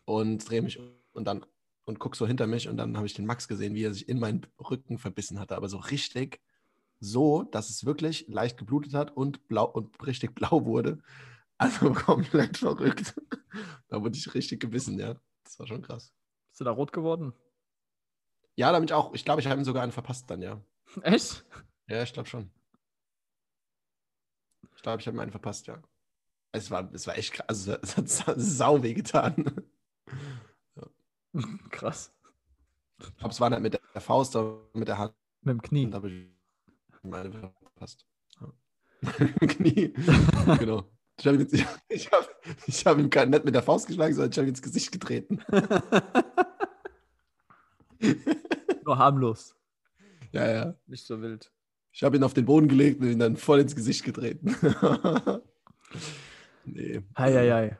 [0.04, 0.80] Und drehe mich
[1.12, 1.44] und dann
[1.84, 4.08] und gucke so hinter mich und dann habe ich den Max gesehen, wie er sich
[4.08, 6.40] in meinen Rücken verbissen hatte, aber so richtig
[7.00, 11.02] so, dass es wirklich leicht geblutet hat und blau und richtig blau wurde.
[11.58, 13.14] Also komplett verrückt.
[13.88, 15.16] Da wurde ich richtig gebissen, ja.
[15.44, 16.12] Das war schon krass.
[16.50, 17.32] Bist du da rot geworden?
[18.54, 19.12] Ja, damit auch.
[19.14, 20.62] Ich glaube, ich habe ihm sogar einen verpasst dann, ja.
[21.02, 21.44] Echt?
[21.88, 22.50] Ja, ich glaube schon.
[24.76, 25.80] Ich glaube, ich habe ihm einen verpasst, ja.
[26.52, 27.46] Es war, es war echt krass.
[27.48, 29.66] Also, es hat sa- sau weh getan.
[31.70, 32.12] Krass.
[32.98, 35.14] Ich glaube, es war nicht mit der Faust, aber mit der Hand.
[35.42, 35.88] Mit dem Knie.
[35.90, 36.28] Da habe ich
[37.02, 38.06] meine verpasst.
[38.40, 38.52] Ja.
[39.40, 39.92] Im Knie.
[40.58, 40.84] genau.
[41.18, 42.28] Ich habe hab,
[42.86, 45.40] hab ihm kein, nicht mit der Faust geschlagen, sondern ich habe ihm ins Gesicht getreten.
[48.84, 49.54] Nur harmlos.
[50.32, 50.74] Ja, ja.
[50.86, 51.52] Nicht so wild.
[51.92, 54.54] Ich habe ihn auf den Boden gelegt und ihn dann voll ins Gesicht getreten.
[56.64, 57.02] nee.
[57.16, 57.78] Heieiei.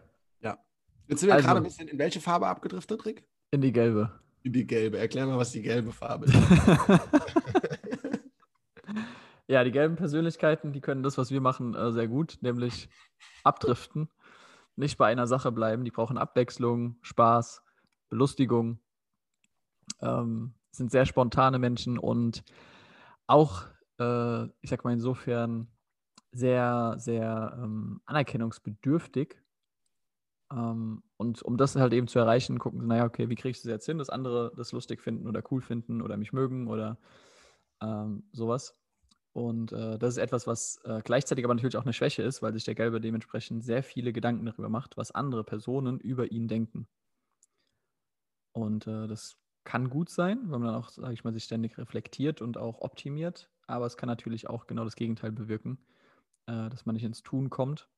[1.12, 3.26] Jetzt sind wir Also- gerade ein bisschen in welche Farbe abgedriftet, Rick?
[3.50, 4.18] In die gelbe.
[4.44, 4.98] In die gelbe.
[4.98, 6.34] Erklär mal, was die gelbe Farbe ist.
[9.46, 12.88] ja, die gelben Persönlichkeiten, die können das, was wir machen, äh, sehr gut, nämlich
[13.44, 14.08] abdriften,
[14.74, 15.84] nicht bei einer Sache bleiben.
[15.84, 17.62] Die brauchen Abwechslung, Spaß,
[18.08, 18.78] Belustigung,
[20.00, 22.42] ähm, sind sehr spontane Menschen und
[23.26, 23.64] auch,
[23.98, 25.68] äh, ich sag mal insofern,
[26.32, 29.36] sehr, sehr ähm, anerkennungsbedürftig.
[30.50, 33.58] Ähm, und um das halt eben zu erreichen, gucken sie, naja, okay, wie kriege ich
[33.62, 36.98] das jetzt hin, dass andere das lustig finden oder cool finden oder mich mögen oder
[37.82, 38.76] ähm, sowas.
[39.34, 42.52] Und äh, das ist etwas, was äh, gleichzeitig aber natürlich auch eine Schwäche ist, weil
[42.52, 46.86] sich der Gelbe dementsprechend sehr viele Gedanken darüber macht, was andere Personen über ihn denken.
[48.52, 51.78] Und äh, das kann gut sein, weil man dann auch, sage ich mal, sich ständig
[51.78, 53.48] reflektiert und auch optimiert.
[53.66, 55.78] Aber es kann natürlich auch genau das Gegenteil bewirken,
[56.46, 57.88] äh, dass man nicht ins Tun kommt,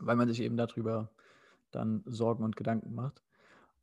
[0.00, 1.10] weil man sich eben darüber
[1.70, 3.22] dann Sorgen und Gedanken macht.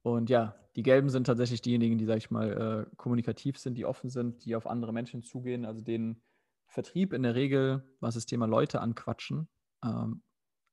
[0.02, 3.86] Und ja, die Gelben sind tatsächlich diejenigen, die, sag ich mal, äh, kommunikativ sind, die
[3.86, 6.22] offen sind, die auf andere Menschen zugehen, also denen
[6.68, 9.48] Vertrieb in der Regel, was das Thema Leute anquatschen
[9.84, 10.22] ähm,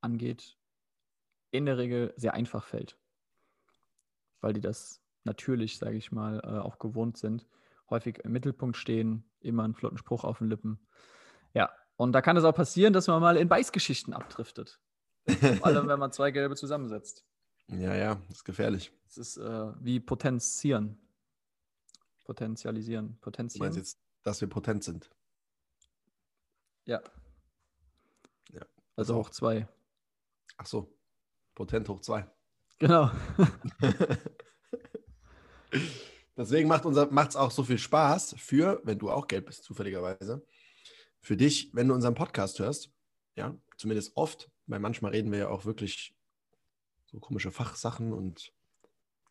[0.01, 0.59] angeht,
[1.51, 2.99] in der Regel sehr einfach fällt.
[4.41, 7.47] Weil die das natürlich, sage ich mal, äh, auch gewohnt sind,
[7.91, 10.81] häufig im Mittelpunkt stehen, immer einen flotten Spruch auf den Lippen.
[11.55, 14.81] Ja, und da kann es auch passieren, dass man mal in Beißgeschichten abdriftet.
[15.27, 17.25] Vor allem, wenn man zwei Gelbe zusammensetzt.
[17.69, 18.93] ja, ja, ist gefährlich.
[19.07, 20.99] Es ist äh, wie potenzieren.
[22.25, 23.15] Potenzialisieren.
[23.15, 23.67] Du Potenzieren.
[23.67, 25.11] meinst jetzt, dass wir potent sind.
[26.85, 27.01] Ja.
[28.51, 28.63] Ja.
[28.97, 29.69] Also hoch zwei.
[30.57, 30.93] Ach so,
[31.55, 32.27] potent hoch zwei.
[32.79, 33.11] Genau.
[36.37, 40.45] Deswegen macht es auch so viel Spaß für, wenn du auch Geld bist, zufälligerweise,
[41.21, 42.91] für dich, wenn du unseren Podcast hörst.
[43.37, 46.15] Ja, zumindest oft, weil manchmal reden wir ja auch wirklich
[47.07, 48.53] so komische Fachsachen und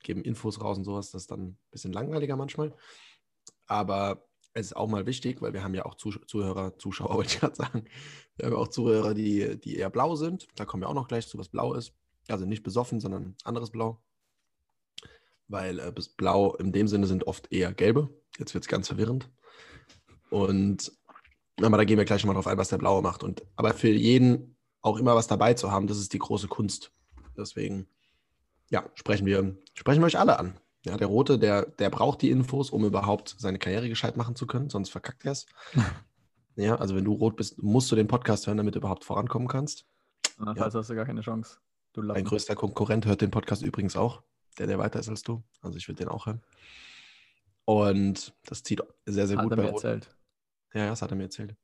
[0.04, 1.12] geben Infos raus und sowas.
[1.12, 2.74] Das ist dann ein bisschen langweiliger manchmal.
[3.68, 7.34] Aber es ist auch mal wichtig, weil wir haben ja auch Zuh Zuhörer, Zuschauer, wollte
[7.34, 7.86] ich gerade sagen.
[8.36, 10.48] Wir haben auch Zuhörer, die, die eher blau sind.
[10.56, 11.94] Da kommen wir auch noch gleich zu, was blau ist.
[12.28, 14.02] Also nicht besoffen, sondern anderes Blau.
[15.52, 18.10] Weil äh, blau in dem Sinne sind oft eher gelbe.
[18.40, 19.30] Jetzt wird es ganz verwirrend.
[20.30, 20.92] Und
[21.62, 23.24] aber da gehen wir gleich nochmal drauf ein, was der Blaue macht.
[23.24, 26.92] Und, aber für jeden auch immer was dabei zu haben, das ist die große Kunst.
[27.38, 27.88] Deswegen,
[28.70, 30.58] ja, sprechen wir, sprechen wir euch alle an.
[30.86, 34.48] Ja, der Rote, der, der braucht die Infos, um überhaupt seine Karriere gescheit machen zu
[34.48, 35.46] können, sonst verkackt er es.
[36.56, 39.48] ja, also wenn du rot bist, musst du den Podcast hören, damit du überhaupt vorankommen
[39.48, 39.86] kannst.
[40.40, 41.58] Andernfalls hast du gar keine Chance.
[41.96, 42.24] Lappen.
[42.24, 44.24] größter Konkurrent hört den Podcast übrigens auch.
[44.58, 45.44] Der, der weiter ist als du.
[45.62, 46.42] Also ich würde den auch hören.
[47.66, 50.10] Und das zieht sehr, sehr Hat gut er bei mir erzählt.
[50.74, 51.56] Ja, ja, das hat er mir erzählt.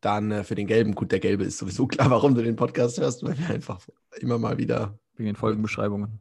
[0.00, 2.98] Dann äh, für den Gelben, gut, der Gelbe ist sowieso klar, warum du den Podcast
[2.98, 3.80] hörst, weil wir einfach
[4.18, 6.20] immer mal wieder, Wegen den Folgenbeschreibungen.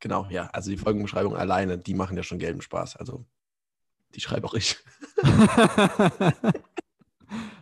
[0.00, 2.96] genau, ja, also die Folgenbeschreibung alleine, die machen ja schon gelben Spaß.
[2.96, 3.24] Also
[4.14, 4.76] die schreibe auch ich.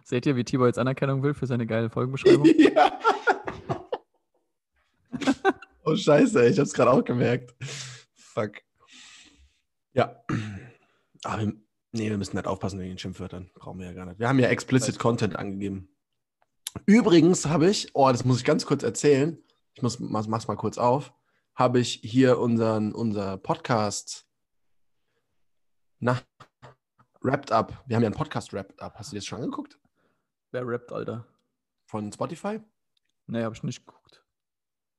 [0.05, 2.47] Seht ihr, wie Tibor jetzt Anerkennung will für seine geile Folgenbeschreibung?
[2.59, 2.99] ja.
[5.85, 7.55] Oh, scheiße, ich hab's gerade auch gemerkt.
[8.15, 8.61] Fuck.
[9.93, 10.23] Ja.
[11.25, 11.53] Aber wir,
[11.93, 13.51] nee, wir müssen halt aufpassen wegen den Schimpfwörtern.
[13.55, 14.19] Brauchen wir ja gar nicht.
[14.19, 15.89] Wir haben ja explicit Content angegeben.
[16.87, 19.39] Übrigens habe ich, oh, das muss ich ganz kurz erzählen.
[19.75, 21.13] Ich muss, mach- mach's mal kurz auf.
[21.55, 24.27] Habe ich hier unseren, unser Podcast,
[25.99, 26.21] na,
[27.21, 27.85] Wrapped Up.
[27.87, 28.95] Wir haben ja einen Podcast Wrapped Up.
[28.99, 29.79] Hast du dir das schon angeguckt?
[30.51, 31.27] Wer rappt, Alter?
[31.85, 32.61] Von Spotify?
[33.27, 34.25] Nee, habe ich nicht geguckt.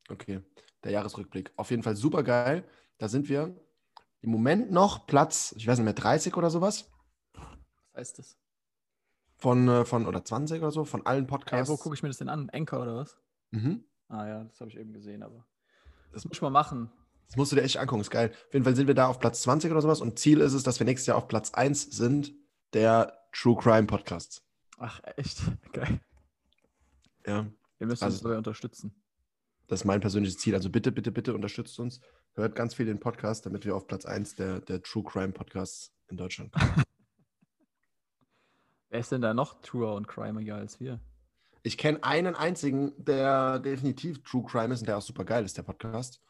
[0.10, 0.42] Okay,
[0.84, 1.52] der Jahresrückblick.
[1.56, 2.64] Auf jeden Fall super geil.
[2.98, 3.56] Da sind wir
[4.22, 6.90] im Moment noch Platz, ich weiß nicht mehr, 30 oder sowas.
[7.34, 7.44] Was
[7.96, 8.38] heißt das?
[9.38, 11.70] Von, äh, von oder 20 oder so, von allen Ja, Podcasts.
[11.70, 12.50] wo gucke ich mir das denn an?
[12.52, 13.18] Anchor oder was?
[13.52, 13.84] Mhm.
[14.08, 15.46] Ah ja, das habe ich eben gesehen, aber.
[16.12, 16.92] Das muss ich mal machen.
[17.28, 18.32] Das musst du dir echt angucken, ist geil.
[18.48, 20.64] Auf jeden Fall sind wir da auf Platz 20 oder sowas und Ziel ist es,
[20.64, 22.34] dass wir nächstes Jahr auf Platz 1 sind,
[22.74, 24.44] der True Crime Podcasts.
[24.78, 25.42] Ach, echt?
[25.74, 26.00] Geil.
[27.26, 27.48] Ja,
[27.80, 28.94] Wir müssen Also- uns dabei unterstützen.
[29.68, 30.56] Das ist mein persönliches Ziel.
[30.56, 32.02] Also bitte, bitte, bitte unterstützt uns.
[32.36, 35.94] Hört ganz viel den Podcast, damit wir auf Platz 1 der, der True Crime Podcasts
[36.08, 36.84] in Deutschland kommen.
[38.90, 41.00] Wer ist denn da noch truer und crimiger als wir?
[41.64, 45.58] Ich kenne einen einzigen, der definitiv True Crime ist und der auch super geil ist,
[45.58, 46.22] der Podcast.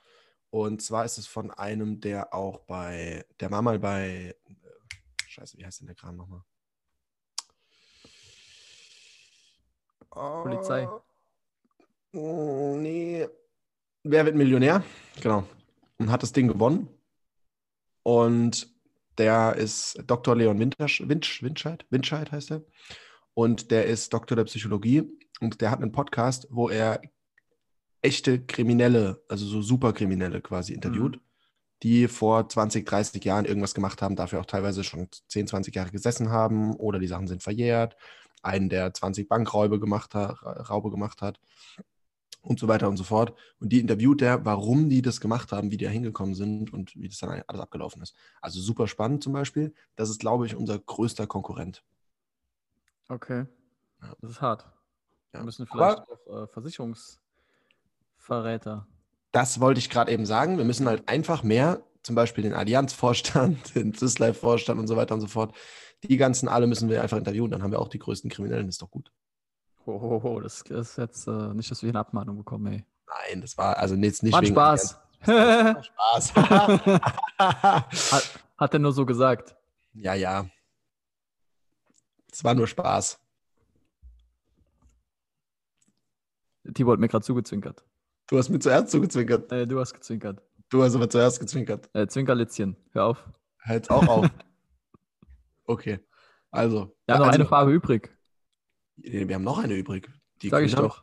[0.50, 4.56] Und zwar ist es von einem, der auch bei, der war mal bei, äh,
[5.28, 6.44] scheiße, wie heißt denn der Kram nochmal?
[10.12, 10.88] Polizei.
[12.16, 13.28] Oh, nee.
[14.04, 14.84] Wer wird Millionär?
[15.20, 15.48] Genau.
[15.98, 16.88] Und hat das Ding gewonnen.
[18.04, 18.72] Und
[19.18, 20.36] der ist Dr.
[20.36, 22.64] Leon Wintersch, Winsch, Winscheid, Winscheid heißt er.
[23.34, 25.10] Und der ist Doktor der Psychologie.
[25.40, 27.02] Und der hat einen Podcast, wo er
[28.04, 31.20] echte Kriminelle, also so Superkriminelle quasi interviewt,
[31.82, 35.90] die vor 20, 30 Jahren irgendwas gemacht haben, dafür auch teilweise schon 10, 20 Jahre
[35.90, 37.96] gesessen haben oder die Sachen sind verjährt.
[38.44, 40.38] Einen, der 20 Bankräube gemacht hat,
[40.70, 41.40] Raube gemacht hat
[42.44, 43.34] und so weiter und so fort.
[43.60, 46.96] Und die interviewt er, warum die das gemacht haben, wie die da hingekommen sind und
[46.96, 48.16] wie das dann alles abgelaufen ist.
[48.42, 49.74] Also super spannend zum Beispiel.
[49.96, 51.84] Das ist, glaube ich, unser größter Konkurrent.
[53.08, 53.46] Okay.
[54.02, 54.14] Ja.
[54.22, 54.66] Das ist hart.
[55.34, 55.40] Ja.
[55.40, 58.88] Wir müssen Aber- vielleicht auch äh, Versicherungsverräter.
[59.32, 60.58] Das wollte ich gerade eben sagen.
[60.58, 65.16] Wir müssen halt einfach mehr, zum Beispiel den Allianz-Vorstand, den Swiss Life-Vorstand und so weiter
[65.16, 65.56] und so fort.
[66.04, 67.50] Die ganzen alle müssen wir einfach interviewen.
[67.50, 68.68] Dann haben wir auch die größten Kriminellen.
[68.68, 69.12] ist doch gut.
[69.86, 72.86] Ho, ho, ho, das, ist jetzt äh, nicht, dass wir hier eine Abmahnung bekommen, ey.
[73.08, 75.00] Nein, das war also jetzt nicht War Spaß.
[75.24, 76.36] Spaß.
[76.36, 79.56] hat, hat er nur so gesagt.
[79.94, 80.46] ja, ja.
[82.32, 83.20] Es war nur Spaß.
[86.74, 87.84] Tibor hat mir gerade zugezwinkert.
[88.28, 89.52] Du hast mir zuerst zugezwinkert.
[89.52, 90.42] Äh, du hast gezwinkert.
[90.70, 91.90] Du hast aber zuerst gezwinkert.
[91.94, 93.24] Äh, Zwinkerlitzchen, hör auf.
[93.60, 94.30] Halt auch auf.
[95.66, 96.00] Okay.
[96.52, 96.94] Also.
[97.06, 98.14] Wir haben noch also, eine Farbe übrig.
[99.04, 100.10] Wir haben noch eine übrig.
[100.42, 101.02] Die Sag ich doch.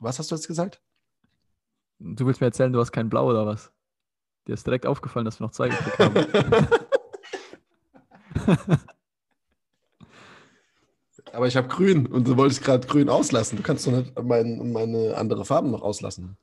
[0.00, 0.82] Was hast du jetzt gesagt?
[2.00, 3.72] Du willst mir erzählen, du hast kein Blau oder was?
[4.46, 6.26] Dir ist direkt aufgefallen, dass wir noch zwei übrig haben.
[11.32, 13.56] Aber ich habe grün und du wolltest gerade grün auslassen.
[13.58, 16.36] Du kannst doch nicht mein, meine andere Farben noch auslassen.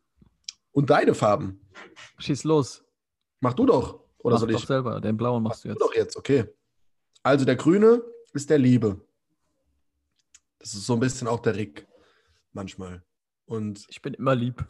[0.72, 1.60] Und deine Farben.
[2.20, 2.84] Schieß los.
[3.40, 4.02] Mach du doch.
[4.20, 4.66] Oder Mach soll doch ich?
[4.68, 5.02] selber.
[5.02, 5.82] Den blauen machst du Mach jetzt.
[5.82, 6.46] du doch jetzt, okay.
[7.24, 8.04] Also der grüne
[8.34, 9.02] ist der Liebe.
[10.60, 11.88] Das ist so ein bisschen auch der Rick.
[12.54, 13.04] Manchmal.
[13.46, 14.66] Und, Ich bin immer lieb.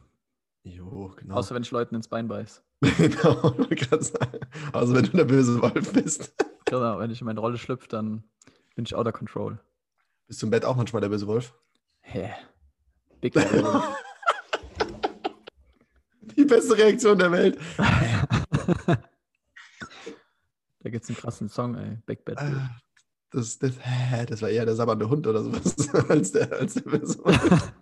[0.63, 1.35] jo, genau.
[1.35, 2.63] Außer wenn ich Leuten ins Bein beiß.
[2.81, 3.55] genau.
[4.73, 6.33] Also wenn du der böse Wolf bist.
[6.67, 8.23] Genau, wenn ich in meine Rolle schlüpfe, dann
[8.75, 9.59] bin ich out of control.
[10.25, 11.53] Bist du im Bett auch manchmal der böse Wolf?
[12.01, 12.33] Hä?
[13.21, 13.95] Big Bad Wolf.
[16.35, 17.59] Die beste Reaktion der Welt.
[20.79, 21.97] Da gibt's einen krassen Song, ey.
[22.07, 22.55] Big Bad Wolf.
[22.57, 22.81] Ah,
[23.31, 25.75] Das, das, hä, das war eher der sabbernde Hund oder sowas
[26.09, 27.17] als der, als der Wolf.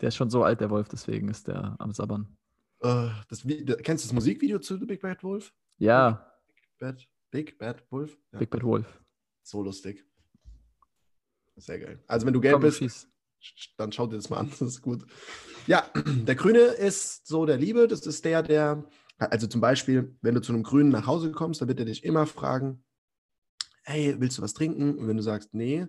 [0.00, 2.36] Der ist schon so alt, der Wolf, deswegen ist der am Sabbern.
[2.80, 3.40] Äh, das,
[3.82, 5.54] kennst du das Musikvideo zu The Big Bad Wolf?
[5.78, 6.32] Ja,
[6.78, 8.18] Bad, Big Bad Wolf?
[8.32, 9.00] Ja, Big Bad Wolf.
[9.42, 10.04] so lustig.
[11.56, 12.04] Sehr geil.
[12.06, 13.08] Also wenn du gelb bist, schieß.
[13.42, 14.50] sch- dann schau dir das mal an.
[14.50, 15.06] Das ist gut.
[15.66, 15.90] Ja,
[16.26, 17.88] der Grüne ist so der Liebe.
[17.88, 18.84] Das ist der, der,
[19.16, 22.04] also zum Beispiel, wenn du zu einem Grünen nach Hause kommst, dann wird er dich
[22.04, 22.84] immer fragen,
[23.86, 24.98] hey, willst du was trinken?
[24.98, 25.86] Und wenn du sagst, nee,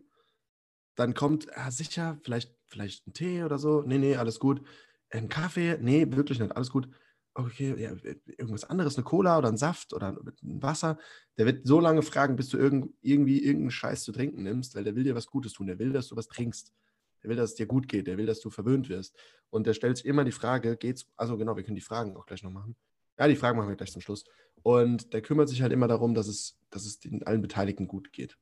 [0.95, 3.81] dann kommt, ah, sicher, vielleicht, vielleicht ein Tee oder so.
[3.81, 4.61] Nee, nee, alles gut.
[5.09, 5.77] Ein Kaffee?
[5.81, 6.87] Nee, wirklich nicht, alles gut.
[7.33, 7.91] Okay, ja,
[8.25, 10.97] irgendwas anderes, eine Cola oder ein Saft oder ein Wasser.
[11.37, 14.83] Der wird so lange fragen, bis du irgend, irgendwie irgendeinen Scheiß zu trinken nimmst, weil
[14.83, 15.67] der will dir was Gutes tun.
[15.67, 16.73] Der will, dass du was trinkst.
[17.21, 18.07] Der will, dass es dir gut geht.
[18.07, 19.15] Der will, dass du verwöhnt wirst.
[19.51, 22.25] Und der stellt sich immer die Frage, geht's, also genau, wir können die Fragen auch
[22.25, 22.75] gleich noch machen.
[23.17, 24.25] Ja, die Fragen machen wir gleich zum Schluss.
[24.63, 28.11] Und der kümmert sich halt immer darum, dass es, dass es den allen Beteiligten gut
[28.11, 28.37] geht.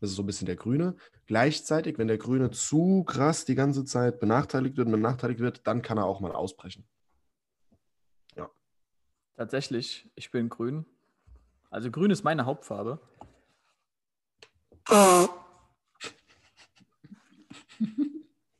[0.00, 0.96] Das ist so ein bisschen der Grüne.
[1.26, 5.82] Gleichzeitig, wenn der Grüne zu krass die ganze Zeit benachteiligt wird und benachteiligt wird, dann
[5.82, 6.86] kann er auch mal ausbrechen.
[9.38, 10.84] Tatsächlich, ich bin grün.
[11.70, 12.98] Also grün ist meine Hauptfarbe.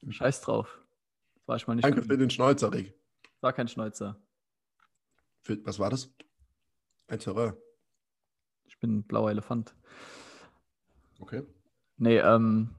[0.09, 0.79] Scheiß drauf.
[1.47, 2.09] War ich mal nicht Danke grün.
[2.09, 2.95] für den Schnäuzer, Rick.
[3.41, 4.21] War kein Schnäuzer.
[5.49, 6.15] Für, was war das?
[7.07, 7.57] Ein Terror.
[8.67, 9.75] Ich bin ein blauer Elefant.
[11.21, 11.43] Okay.
[11.97, 12.75] Nee, ähm,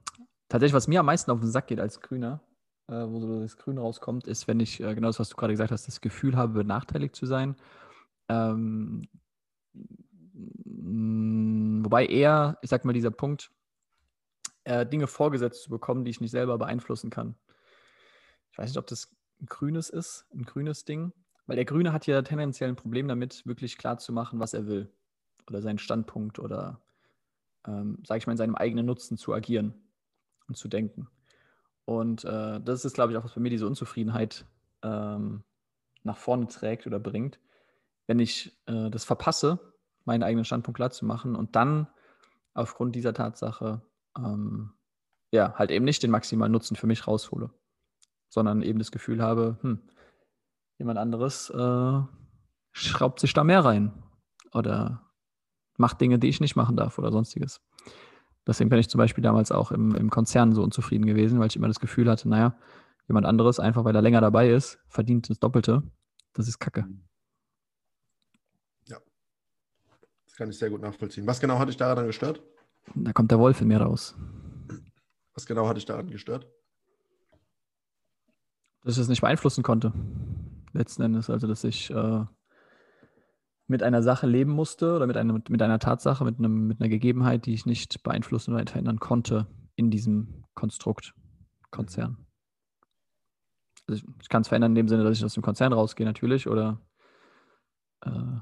[0.49, 2.43] tatsächlich, was mir am meisten auf den Sack geht als Grüner,
[2.87, 5.53] äh, wo so das Grün rauskommt, ist, wenn ich, äh, genau das, was du gerade
[5.53, 7.55] gesagt hast, das Gefühl habe, benachteiligt zu sein.
[8.27, 9.09] Ähm,
[9.73, 13.51] mh, wobei eher, ich sag mal, dieser Punkt,
[14.65, 17.33] äh, Dinge vorgesetzt zu bekommen, die ich nicht selber beeinflussen kann.
[18.51, 21.13] Ich weiß nicht, ob das ein grünes ist, ein grünes Ding,
[21.49, 24.67] weil der Grüne hat ja tendenziell ein Problem damit, wirklich klar zu machen, was er
[24.67, 24.87] will.
[25.47, 26.79] Oder seinen Standpunkt oder
[27.65, 29.73] ähm, sage ich mal, in seinem eigenen Nutzen zu agieren
[30.47, 31.07] und zu denken.
[31.85, 34.45] Und äh, das ist, glaube ich, auch, was bei mir diese Unzufriedenheit
[34.83, 35.43] ähm,
[36.03, 37.39] nach vorne trägt oder bringt,
[38.05, 39.73] wenn ich äh, das verpasse,
[40.05, 41.87] meinen eigenen Standpunkt klar zu machen und dann
[42.53, 43.81] aufgrund dieser Tatsache
[44.15, 44.73] ähm,
[45.31, 47.49] ja, halt eben nicht den maximalen Nutzen für mich raushole,
[48.27, 49.79] sondern eben das Gefühl habe, hm,
[50.79, 52.01] jemand anderes äh,
[52.71, 53.93] schraubt sich da mehr rein
[54.53, 55.05] oder
[55.77, 57.61] macht Dinge, die ich nicht machen darf oder sonstiges.
[58.47, 61.55] Deswegen bin ich zum Beispiel damals auch im, im Konzern so unzufrieden gewesen, weil ich
[61.55, 62.57] immer das Gefühl hatte, naja,
[63.07, 65.83] jemand anderes, einfach weil er länger dabei ist, verdient das Doppelte.
[66.33, 66.87] Das ist Kacke.
[68.87, 71.27] Das kann ich sehr gut nachvollziehen.
[71.27, 72.41] Was genau hat dich daran gestört?
[72.95, 74.15] Da kommt der Wolf in mir raus.
[75.33, 76.47] Was genau hat dich daran gestört?
[78.83, 79.93] Dass ich das nicht beeinflussen konnte.
[80.73, 81.29] Letzten Endes.
[81.29, 82.25] Also, dass ich äh,
[83.67, 86.89] mit einer Sache leben musste oder mit, einem, mit einer Tatsache, mit, einem, mit einer
[86.89, 91.13] Gegebenheit, die ich nicht beeinflussen oder verändern konnte in diesem Konstrukt,
[91.71, 92.25] Konzern.
[93.87, 96.05] Also ich, ich kann es verändern in dem Sinne, dass ich aus dem Konzern rausgehe,
[96.05, 96.81] natürlich, oder
[98.01, 98.39] äh,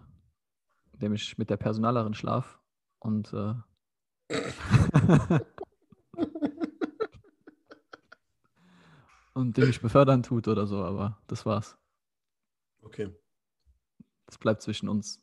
[0.94, 2.60] indem ich mit der Personalerin schlaf
[3.00, 3.54] und äh,
[9.38, 11.78] und den mich befördern tut oder so, aber das war's.
[12.88, 13.14] Okay.
[14.28, 15.22] Das bleibt zwischen uns.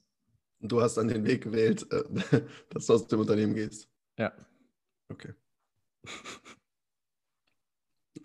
[0.60, 3.88] Du hast dann den Weg gewählt, äh, dass du aus dem Unternehmen gehst.
[4.18, 4.34] Ja.
[5.08, 5.32] Okay.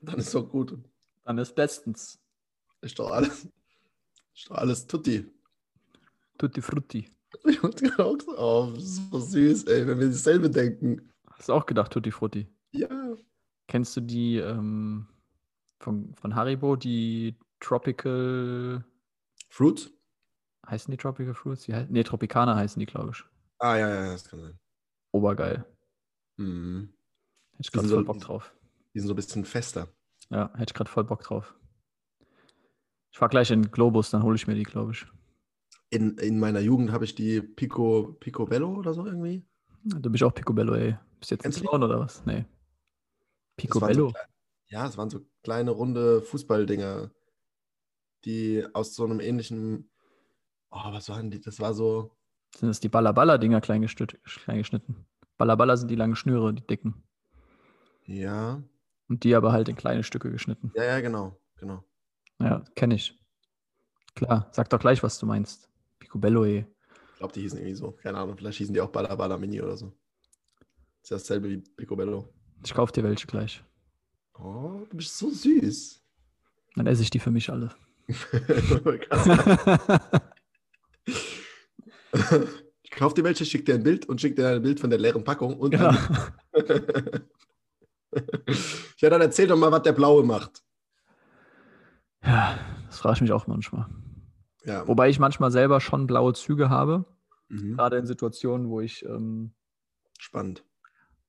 [0.02, 0.78] Dann ist doch gut.
[1.24, 2.20] Dann ist bestens.
[2.82, 3.48] Ist doch alles.
[4.34, 5.26] Ist doch alles tutti.
[6.38, 7.10] Tutti frutti.
[7.46, 11.14] Ich hab gerade auch gesagt, oh, das ist so süß, ey, wenn wir dasselbe denken.
[11.28, 12.48] Hast du auch gedacht, Tutti frutti?
[12.72, 13.16] Ja.
[13.68, 15.08] Kennst du die ähm,
[15.80, 18.84] von, von Haribo, die Tropical,
[19.50, 19.92] Fruit?
[20.68, 21.64] heißen die Tropical Fruits?
[21.64, 23.24] Die heißen, nee, Tropicana heißen die, glaube ich.
[23.58, 24.60] Ah, ja, ja, das kann sein.
[25.12, 25.66] Obergeil.
[26.38, 26.94] Mhm.
[27.54, 28.54] Hätte ich gerade voll so- Bock drauf.
[28.94, 29.88] Die sind so ein bisschen fester.
[30.30, 31.56] Ja, hätte ich gerade voll Bock drauf.
[33.12, 35.06] Ich fahr gleich in Globus, dann hole ich mir die, glaube ich.
[35.90, 39.44] In, in meiner Jugend habe ich die Pico, Picobello oder so irgendwie.
[39.84, 40.96] Du bist auch Picobello, ey.
[41.20, 41.68] Bist jetzt ein Kennst du die?
[41.68, 42.24] Clown oder was?
[42.26, 42.42] Nee.
[42.42, 42.46] So
[43.58, 44.10] Picobello?
[44.12, 44.28] klei-
[44.68, 47.10] ja, es waren so kleine, runde Fußballdinger,
[48.26, 49.90] die aus so einem ähnlichen.
[50.72, 51.40] Oh, was waren die?
[51.42, 52.16] Das war so.
[52.56, 55.06] Sind das die Balla-Balla-Dinger klein, gestüt- klein geschnitten?
[55.38, 57.04] Balla-Balla sind die langen Schnüre, die dicken.
[58.06, 58.62] Ja.
[59.08, 60.72] Und die aber halt in kleine Stücke geschnitten.
[60.76, 61.40] Ja, ja, genau.
[61.58, 61.84] Genau.
[62.40, 63.18] Ja, kenne ich.
[64.16, 65.70] Klar, sag doch gleich, was du meinst.
[66.00, 66.66] Picobello, ey.
[67.14, 67.92] Ich glaube, die hießen irgendwie so.
[67.92, 69.94] Keine Ahnung, vielleicht hießen die auch Balla Balla Mini oder so.
[71.02, 72.28] Ist ja dasselbe wie Picobello.
[72.66, 73.64] Ich kauf dir welche gleich.
[74.38, 76.02] Oh, du bist so süß.
[76.76, 77.76] Dann esse ich die für mich alle.
[82.84, 85.00] ich kauf dir welche, schick dir ein Bild und schick dir ein Bild von der
[85.00, 85.58] leeren Packung.
[85.58, 85.92] Und Genau.
[85.92, 85.98] dann,
[88.98, 90.64] ja, dann erzähl doch mal, was der Blaue macht.
[92.24, 93.88] Ja, das frage ich mich auch manchmal.
[94.66, 94.88] Ja.
[94.88, 97.06] Wobei ich manchmal selber schon blaue Züge habe,
[97.52, 97.78] Mhm.
[97.78, 99.54] gerade in Situationen, wo ich, ähm,
[100.20, 100.64] Spannend.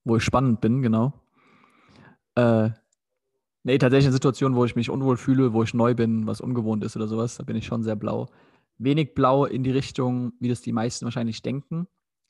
[0.05, 1.14] wo ich spannend bin, genau.
[2.35, 2.71] Äh,
[3.62, 6.85] nee, tatsächlich in Situationen, wo ich mich unwohl fühle, wo ich neu bin, was ungewohnt
[6.85, 8.28] ist oder sowas, da bin ich schon sehr blau.
[8.78, 11.87] Wenig blau in die Richtung, wie das die meisten wahrscheinlich denken,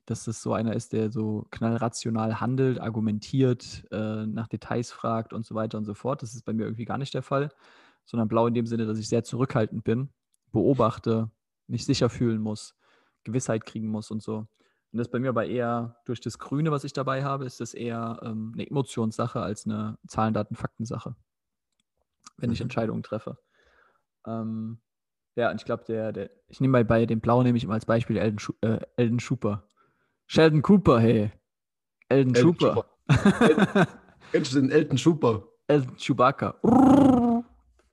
[0.06, 5.46] dass das so einer ist, der so knallrational handelt, argumentiert, äh, nach Details fragt und
[5.46, 6.22] so weiter und so fort.
[6.22, 7.50] Das ist bei mir irgendwie gar nicht der Fall,
[8.04, 10.10] sondern blau in dem Sinne, dass ich sehr zurückhaltend bin,
[10.50, 11.30] beobachte,
[11.68, 12.74] mich sicher fühlen muss,
[13.22, 14.48] Gewissheit kriegen muss und so.
[14.92, 17.74] Und das bei mir aber eher durch das Grüne, was ich dabei habe, ist das
[17.74, 21.14] eher ähm, eine Emotionssache als eine Zahlen, Daten, Fakten-Sache,
[22.40, 22.64] wenn ich Mhm.
[22.64, 23.38] Entscheidungen treffe.
[24.26, 24.80] Ähm,
[25.36, 27.74] ja, und ich glaube, der, der, ich nehme bei, bei dem Blau nehme ich immer
[27.74, 29.66] als Beispiel Elden, Schu äh, Elden Cooper.
[30.26, 31.32] Sheldon Cooper, hey.
[32.08, 32.86] Elden, Elton Cooper.
[34.32, 35.44] Kennst du den Elton Schuper?
[35.68, 36.56] Elden Chewbacca.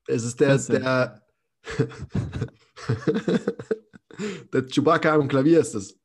[0.08, 1.22] Es ist der, der.
[4.54, 6.00] Der Chewbacca am Klavier ist es.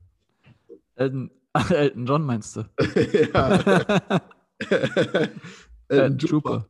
[0.97, 1.31] Elton,
[1.71, 2.65] Elton John meinst du?
[3.33, 4.21] ja.
[5.89, 6.69] Elton Trooper.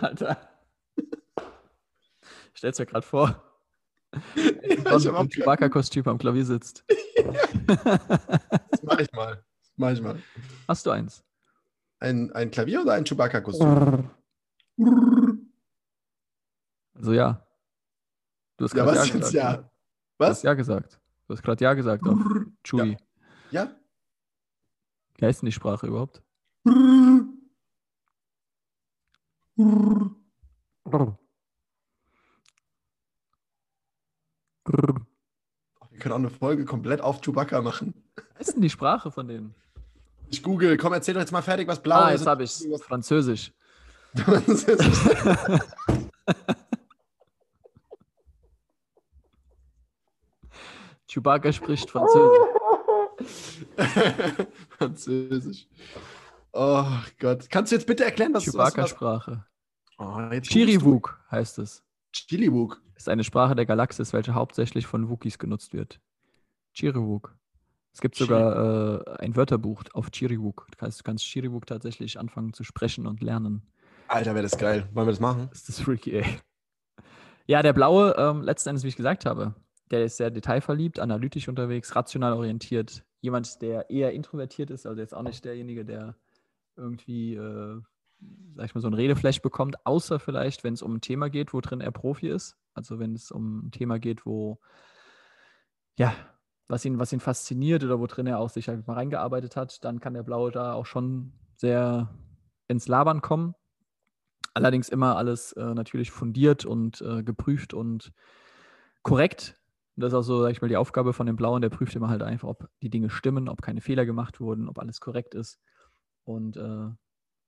[0.00, 0.36] Alter.
[2.54, 3.42] Stell's dir gerade vor.
[4.84, 6.84] Ja, ich dem Chewbacca-Kostüm am Klavier sitzt.
[7.66, 9.36] Das mach ich mal.
[9.60, 10.18] Das mach ich mal.
[10.68, 11.24] Hast du eins?
[11.98, 14.10] Ein, ein Klavier oder ein Chewbacca-Kostüm?
[16.94, 17.46] Also ja.
[18.58, 19.34] Du hast Ja, gerade was ja jetzt gesagt.
[19.34, 19.56] ja?
[19.56, 20.42] Du hast Was?
[20.42, 21.00] ja gesagt.
[21.26, 22.18] Du hast gerade ja gesagt auf
[22.64, 22.98] Chewie.
[23.50, 23.74] Ja?
[25.16, 26.22] Wie heißt denn die Sprache überhaupt?
[35.90, 37.94] Wir können auch eine Folge komplett auf Chewbacca machen.
[38.16, 39.54] Wie heißt denn die Sprache von denen?
[40.30, 40.76] Ich google.
[40.76, 42.20] Komm, erzähl doch jetzt mal fertig, was blau ah, ist.
[42.20, 42.52] jetzt habe ich
[42.82, 43.52] Französisch.
[51.06, 52.48] Chewbacca spricht Französisch.
[54.78, 55.68] Französisch.
[56.52, 56.86] Oh
[57.18, 57.48] Gott.
[57.50, 59.44] Kannst du jetzt bitte erklären, was was- was- Chewbacca-Sprache.
[60.02, 61.84] Oh, jetzt Chiriwuk heißt es.
[62.12, 62.82] Chiliwuk.
[62.96, 66.00] Ist eine Sprache der Galaxis, welche hauptsächlich von Wookies genutzt wird.
[66.72, 67.36] Chiriwuk.
[67.92, 70.66] Es gibt sogar äh, ein Wörterbuch auf Chiriwuk.
[70.70, 73.62] Du kannst, du kannst Chiriwuk tatsächlich anfangen zu sprechen und lernen.
[74.08, 74.88] Alter, wäre das geil.
[74.92, 75.48] Wollen wir das machen?
[75.50, 76.38] Das ist freaky, ey.
[77.46, 79.54] Ja, der Blaue, ähm, letzten Endes, wie ich gesagt habe,
[79.90, 83.04] der ist sehr detailverliebt, analytisch unterwegs, rational orientiert.
[83.20, 86.16] Jemand, der eher introvertiert ist, also jetzt auch nicht derjenige, der
[86.76, 87.80] irgendwie, äh,
[88.54, 91.52] sag ich mal, so ein Redeflash bekommt, außer vielleicht, wenn es um ein Thema geht,
[91.52, 92.56] wo drin er Profi ist.
[92.74, 94.60] Also wenn es um ein Thema geht, wo,
[95.98, 96.14] ja,
[96.68, 99.84] was ihn, was ihn fasziniert oder wo drin er auch sich halt mal reingearbeitet hat,
[99.84, 102.10] dann kann der Blaue da auch schon sehr
[102.68, 103.54] ins Labern kommen.
[104.54, 108.12] Allerdings immer alles äh, natürlich fundiert und äh, geprüft und
[109.02, 109.58] korrekt.
[109.96, 112.08] Das ist auch so, sag ich mal, die Aufgabe von dem Blauen, der prüft immer
[112.08, 115.58] halt einfach, ob die Dinge stimmen, ob keine Fehler gemacht wurden, ob alles korrekt ist.
[116.24, 116.88] Und äh,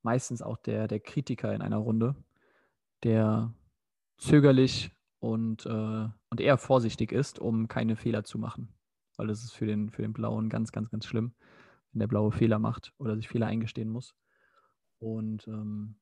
[0.05, 2.15] meistens auch der, der Kritiker in einer Runde,
[3.03, 3.53] der
[4.19, 8.69] zögerlich und, äh, und eher vorsichtig ist, um keine Fehler zu machen.
[9.17, 11.35] Weil das ist für den, für den Blauen ganz, ganz, ganz schlimm,
[11.93, 14.15] wenn der Blaue Fehler macht oder sich Fehler eingestehen muss.
[14.99, 15.97] Und ähm,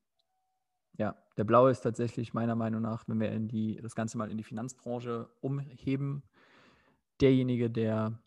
[0.99, 4.31] ja, der Blaue ist tatsächlich meiner Meinung nach, wenn wir in die, das Ganze mal
[4.31, 6.23] in die Finanzbranche umheben,
[7.21, 8.19] derjenige, der,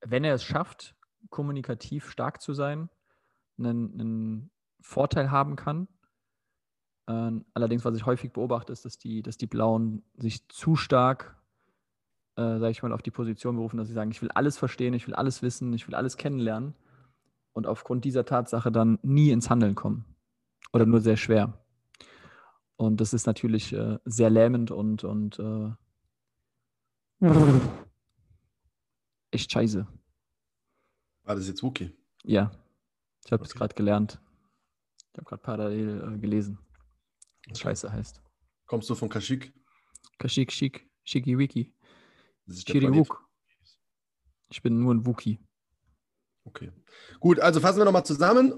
[0.00, 0.94] wenn er es schafft,
[1.30, 2.88] kommunikativ stark zu sein,
[3.58, 4.50] einen, einen
[4.80, 5.88] Vorteil haben kann.
[7.08, 11.36] Ähm, allerdings, was ich häufig beobachte, ist, dass die, dass die Blauen sich zu stark,
[12.36, 14.94] äh, sage ich mal, auf die Position berufen, dass sie sagen, ich will alles verstehen,
[14.94, 16.74] ich will alles wissen, ich will alles kennenlernen
[17.52, 20.04] und aufgrund dieser Tatsache dann nie ins Handeln kommen
[20.72, 21.58] oder nur sehr schwer.
[22.76, 25.72] Und das ist natürlich äh, sehr lähmend und, und äh,
[29.30, 29.86] echt scheiße.
[31.24, 31.92] War das jetzt Wookie?
[32.22, 32.52] Ja,
[33.28, 33.58] ich habe es Okay.
[33.58, 34.18] gerade gelernt.
[35.12, 36.58] Ich habe gerade parallel äh, gelesen,
[37.46, 38.22] was scheiße heißt.
[38.64, 39.52] Kommst du von Kashyyyk?
[40.18, 41.74] Kashik, Shik, Shiki, Wiki,
[42.46, 42.94] Das ist der Planet.
[42.94, 43.28] Chiriwuk.
[44.48, 45.38] Ich bin nur ein Wookie.
[46.44, 46.72] Okay.
[47.20, 48.54] Gut, also fassen wir nochmal zusammen.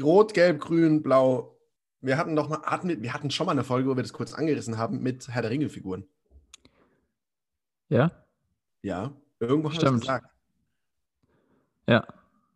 [0.00, 1.56] Rot, Gelb, Grün, Blau.
[2.00, 4.12] Wir hatten doch mal, hatten wir, wir hatten schon mal eine Folge, wo wir das
[4.12, 6.08] kurz angerissen haben mit Herr der Ringe-Figuren.
[7.88, 8.10] Ja?
[8.82, 10.26] Ja, irgendwo haben wir gesagt.
[11.86, 12.04] Ja.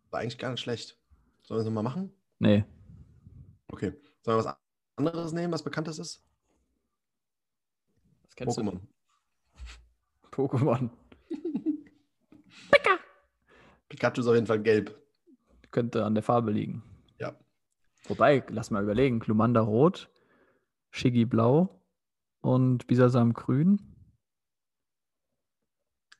[0.09, 0.99] War eigentlich gar nicht schlecht.
[1.45, 2.11] Sollen wir es nochmal machen?
[2.39, 2.65] Nee.
[3.67, 3.93] Okay.
[4.23, 4.57] Sollen wir was
[4.95, 6.23] anderes nehmen, was bekanntes ist?
[8.23, 8.79] Was kennst Pokémon.
[8.79, 8.87] du?
[10.31, 10.89] Pokémon.
[13.89, 14.99] Pikachu ist auf jeden Fall gelb.
[15.71, 16.83] Könnte an der Farbe liegen.
[17.19, 17.39] Ja.
[18.07, 19.19] Wobei, lass mal überlegen.
[19.19, 20.09] Glumanda rot,
[20.91, 21.81] Shiggy blau
[22.41, 23.79] und Bisasam grün.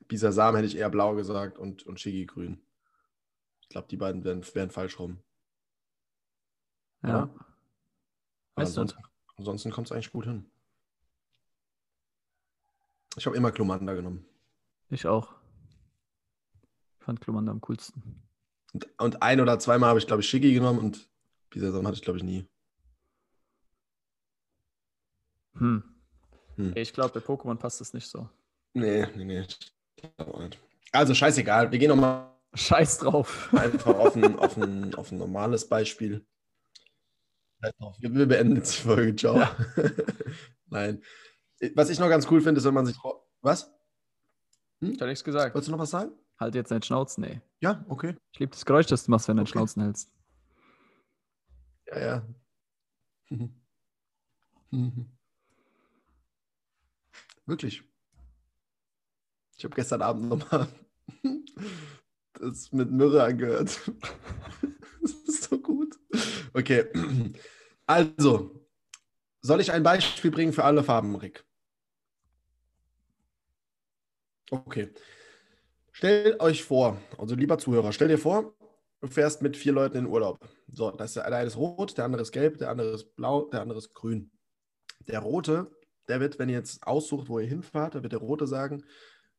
[0.06, 2.65] Bisasam hätte ich eher blau gesagt und, und Shiggy grün.
[3.66, 5.18] Ich glaube, die beiden wären, wären falsch rum.
[7.02, 7.08] Ja.
[7.08, 7.30] Ja.
[8.54, 9.06] Weißt du ansonsten
[9.36, 10.50] ansonsten kommt es eigentlich gut hin.
[13.16, 14.26] Ich habe immer Klumanda genommen.
[14.90, 15.34] Ich auch.
[16.98, 18.22] Ich fand Glumanda am coolsten.
[18.72, 21.08] Und, und ein oder zweimal habe ich, glaube ich, Shiggy genommen und
[21.50, 22.46] Bisasam hatte ich, glaube ich, nie.
[25.54, 25.82] Hm.
[26.56, 26.72] Hm.
[26.76, 28.28] Ich glaube, bei Pokémon passt das nicht so.
[28.74, 29.40] Nee, nee, nee.
[29.40, 29.72] Ich
[30.16, 30.58] glaub auch nicht.
[30.92, 31.70] Also scheißegal.
[31.72, 33.52] Wir gehen nochmal Scheiß drauf.
[33.52, 36.26] einfach auf ein, auf, ein, auf ein normales Beispiel.
[37.98, 39.16] Wir, wir beenden jetzt die Folge.
[39.16, 39.36] Ciao.
[39.38, 39.56] Ja.
[40.66, 41.02] Nein.
[41.74, 42.96] Was ich noch ganz cool finde, ist, wenn man sich.
[43.40, 43.72] Was?
[44.80, 45.54] Ich habe nichts gesagt.
[45.54, 46.12] Wolltest du noch was sagen?
[46.38, 47.40] Halt jetzt deinen Schnauzen, ey.
[47.60, 48.14] Ja, okay.
[48.32, 49.58] Ich liebe das Geräusch, das du machst, wenn du deinen Okay.
[49.58, 50.12] Schnauzen hältst.
[51.86, 52.26] Ja, ja.
[57.46, 57.82] Wirklich.
[59.56, 60.68] Ich habe gestern Abend nochmal
[62.40, 63.80] das mit Myrrhe angehört.
[65.02, 65.94] Das ist so gut.
[66.52, 66.86] Okay.
[67.86, 68.66] Also,
[69.40, 71.44] soll ich ein Beispiel bringen für alle Farben, Rick?
[74.50, 74.90] Okay.
[75.92, 78.54] Stellt euch vor, also lieber Zuhörer, stell dir vor,
[79.00, 80.40] du fährst mit vier Leuten in Urlaub.
[80.72, 83.48] So, das ist der eine ist rot, der andere ist gelb, der andere ist blau,
[83.48, 84.30] der andere ist grün.
[85.06, 85.70] Der rote,
[86.08, 88.84] der wird, wenn ihr jetzt aussucht, wo ihr hinfahrt, da wird der rote sagen,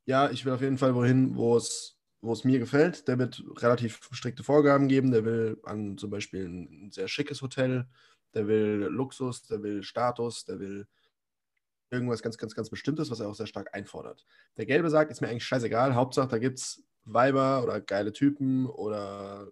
[0.05, 3.07] ja, ich will auf jeden Fall wohin, wo es wo es mir gefällt.
[3.07, 5.11] Der wird relativ strikte Vorgaben geben.
[5.11, 7.87] Der will an zum Beispiel ein sehr schickes Hotel,
[8.33, 10.87] der will Luxus, der will Status, der will
[11.89, 14.25] irgendwas ganz, ganz, ganz Bestimmtes, was er auch sehr stark einfordert.
[14.57, 18.65] Der Gelbe sagt, ist mir eigentlich scheißegal, Hauptsache da gibt es Weiber oder geile Typen
[18.65, 19.49] oder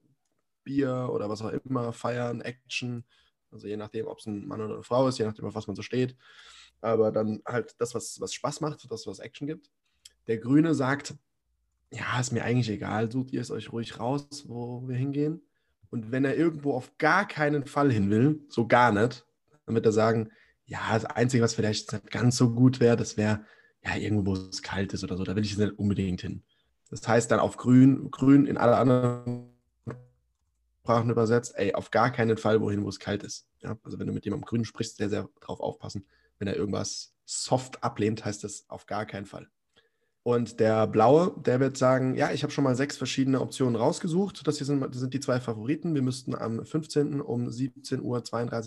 [0.66, 3.06] Bier oder was auch immer, Feiern, Action,
[3.52, 5.68] also je nachdem, ob es ein Mann oder eine Frau ist, je nachdem, auf was
[5.68, 6.18] man so steht.
[6.82, 9.72] Aber dann halt das, was, was Spaß macht, das, was Action gibt.
[10.28, 11.16] Der Grüne sagt,
[11.96, 15.42] ja, ist mir eigentlich egal, sucht ihr es euch ruhig raus, wo wir hingehen.
[15.90, 19.26] Und wenn er irgendwo auf gar keinen Fall hin will, so gar nicht,
[19.66, 20.30] dann wird er sagen,
[20.66, 23.46] ja, das Einzige, was vielleicht nicht ganz so gut wäre, das wäre
[23.84, 26.44] ja irgendwo, wo es kalt ist oder so, da will ich jetzt nicht unbedingt hin.
[26.90, 29.50] Das heißt dann auf grün, grün in alle anderen
[30.82, 33.48] Sprachen übersetzt, ey, auf gar keinen Fall wohin, wo es kalt ist.
[33.62, 33.78] Ja?
[33.84, 36.06] Also wenn du mit jemandem grün sprichst, sehr, sehr drauf aufpassen.
[36.40, 39.50] Wenn er irgendwas soft ablehnt, heißt das auf gar keinen Fall.
[40.28, 44.48] Und der Blaue, der wird sagen, ja, ich habe schon mal sechs verschiedene Optionen rausgesucht.
[44.48, 45.94] Das hier sind, das sind die zwei Favoriten.
[45.94, 47.22] Wir müssten am 15.
[47.22, 48.24] um 17.32 Uhr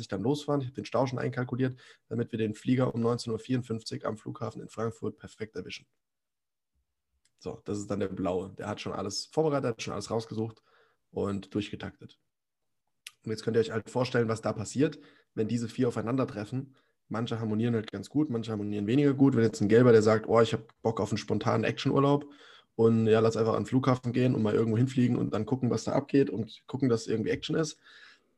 [0.08, 0.60] dann losfahren.
[0.60, 1.76] Ich habe den Stau schon einkalkuliert,
[2.08, 5.84] damit wir den Flieger um 19.54 Uhr am Flughafen in Frankfurt perfekt erwischen.
[7.40, 8.54] So, das ist dann der Blaue.
[8.56, 10.62] Der hat schon alles vorbereitet, hat schon alles rausgesucht
[11.10, 12.20] und durchgetaktet.
[13.24, 15.00] Und jetzt könnt ihr euch halt vorstellen, was da passiert,
[15.34, 16.76] wenn diese vier aufeinandertreffen
[17.08, 19.34] Manche harmonieren halt ganz gut, manche harmonieren weniger gut.
[19.34, 22.26] Wenn jetzt ein Gelber, der sagt, oh, ich habe Bock auf einen spontanen Actionurlaub
[22.76, 25.70] und ja, lass einfach an den Flughafen gehen und mal irgendwo hinfliegen und dann gucken,
[25.70, 27.78] was da abgeht und gucken, dass irgendwie Action ist.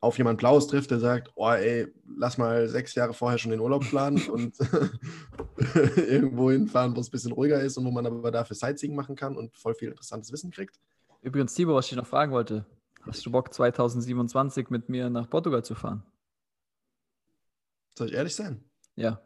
[0.01, 3.61] Auf jemand Blaues trifft, der sagt, oh ey, lass mal sechs Jahre vorher schon den
[3.61, 4.57] Urlaub planen und
[5.97, 9.15] irgendwo hinfahren, wo es ein bisschen ruhiger ist und wo man aber dafür Sightseeing machen
[9.15, 10.81] kann und voll viel interessantes Wissen kriegt.
[11.23, 12.65] Übrigens, Tibor, was ich noch fragen wollte,
[13.03, 16.03] hast du Bock 2027 mit mir nach Portugal zu fahren?
[17.97, 18.65] Soll ich ehrlich sein?
[18.97, 19.21] Ja.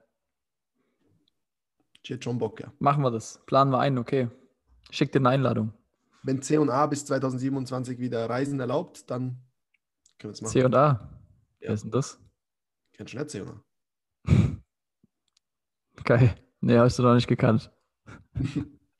[2.02, 2.72] Ich hätte schon Bock, ja.
[2.78, 3.40] Machen wir das.
[3.46, 4.28] Planen wir ein, okay.
[4.90, 5.72] Schick dir eine Einladung.
[6.22, 9.42] Wenn C&A bis 2027 wieder Reisen erlaubt, dann
[10.18, 10.52] können wir es machen.
[10.52, 10.68] C&A?
[10.68, 11.10] Ja.
[11.60, 12.20] Wer ist denn das?
[12.92, 13.64] Kennst du nicht C&A?
[16.04, 16.34] Geil.
[16.60, 17.70] Nee, hast du noch nicht gekannt.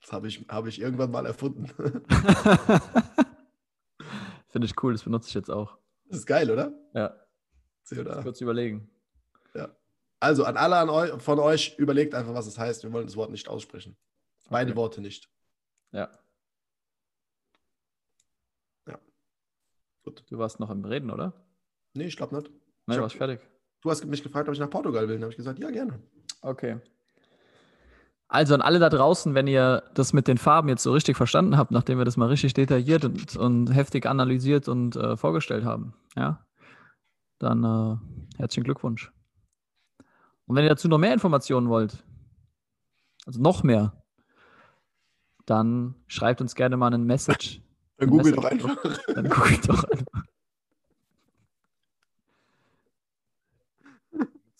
[0.01, 1.67] Das habe ich, hab ich irgendwann mal erfunden.
[4.49, 5.77] Finde ich cool, das benutze ich jetzt auch.
[6.09, 6.73] Das ist geil, oder?
[6.95, 7.15] Ja.
[7.85, 8.23] C&A.
[8.23, 8.91] Kurz überlegen.
[10.25, 12.83] Also an alle an eu von euch, überlegt einfach, was es heißt.
[12.83, 13.95] Wir wollen das Wort nicht aussprechen.
[14.49, 14.77] Beide Okay.
[14.79, 15.29] Worte nicht.
[15.93, 16.09] Ja.
[18.89, 18.99] Ja.
[20.03, 20.25] Gut.
[20.31, 21.35] Du warst noch im Reden, oder?
[21.93, 22.49] Nee, ich glaube nicht.
[22.49, 22.57] Nein,
[22.89, 23.41] Ich du warst fertig.
[23.83, 25.17] Du hast mich gefragt, ob ich nach Portugal will.
[25.17, 26.01] Dann habe ich gesagt, ja, gerne.
[26.41, 26.81] Okay.
[28.29, 31.59] Also an alle da draußen, wenn ihr das mit den Farben jetzt so richtig verstanden
[31.59, 35.93] habt, nachdem wir das mal richtig detailliert und, und heftig analysiert und äh, vorgestellt haben,
[36.17, 36.47] ja,
[37.39, 39.13] dann äh, herzlichen Glückwunsch.
[40.47, 42.05] Und wenn ihr dazu noch mehr Informationen wollt,
[43.27, 44.05] also noch mehr,
[45.47, 47.61] dann schreibt uns gerne mal einen Message.
[47.97, 48.77] Dann Eine google doch einfach.
[49.15, 50.25] Dann guckt doch einfach.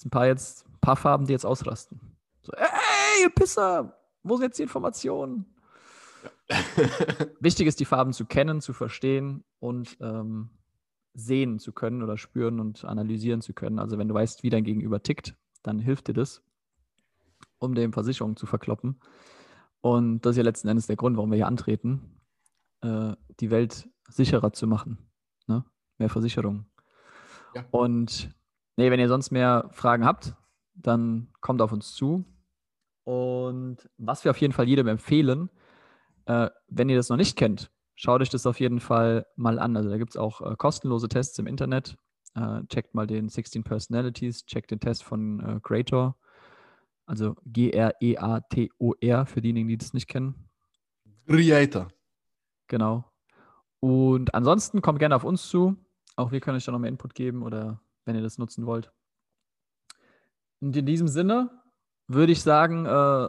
[0.05, 2.01] Ein paar jetzt, ein paar Farben, die jetzt ausrasten.
[2.43, 5.47] So, ey, ihr Pisser, wo sind jetzt die Informationen?
[7.41, 10.51] Wichtig ist, die Farben zu kennen, zu verstehen und ähm,
[11.15, 13.79] sehen zu können oder spüren und analysieren zu können.
[13.79, 16.45] Also wenn du weißt, wie dein Gegenüber tickt, dann hilft dir das,
[17.59, 19.01] um dem Versicherungen zu verkloppen.
[19.81, 22.21] Und das ist ja letzten Endes der Grund, warum wir hier antreten,
[22.83, 24.99] äh, die Welt sicherer zu machen.
[25.47, 25.65] Ne?
[25.99, 26.67] Mehr Versicherungen.
[27.55, 27.65] Ja.
[27.71, 28.35] Und
[28.77, 30.35] nee, wenn ihr sonst mehr Fragen habt,
[30.75, 32.25] dann kommt auf uns zu.
[33.05, 35.51] Und was wir auf jeden Fall jedem empfehlen,
[36.27, 39.77] äh, wenn ihr das noch nicht kennt, schaut euch das auf jeden Fall mal an.
[39.77, 41.97] Also da gibt es auch äh, kostenlose Tests im Internet.
[42.35, 46.17] Äh, checkt mal den 16 Personalities, checkt den Test von äh, Creator.
[47.07, 50.49] Also G-R-E-A-T-O-R für diejenigen, die das nicht kennen.
[51.27, 51.89] Creator.
[52.69, 53.05] Genau.
[53.81, 55.77] Und ansonsten kommt gerne auf uns zu.
[56.17, 58.91] Auch wir können euch da noch mehr Input geben oder wenn ihr das nutzen wollt.
[60.61, 61.51] Und in diesem Sinne
[62.09, 63.29] würde ich sagen, äh,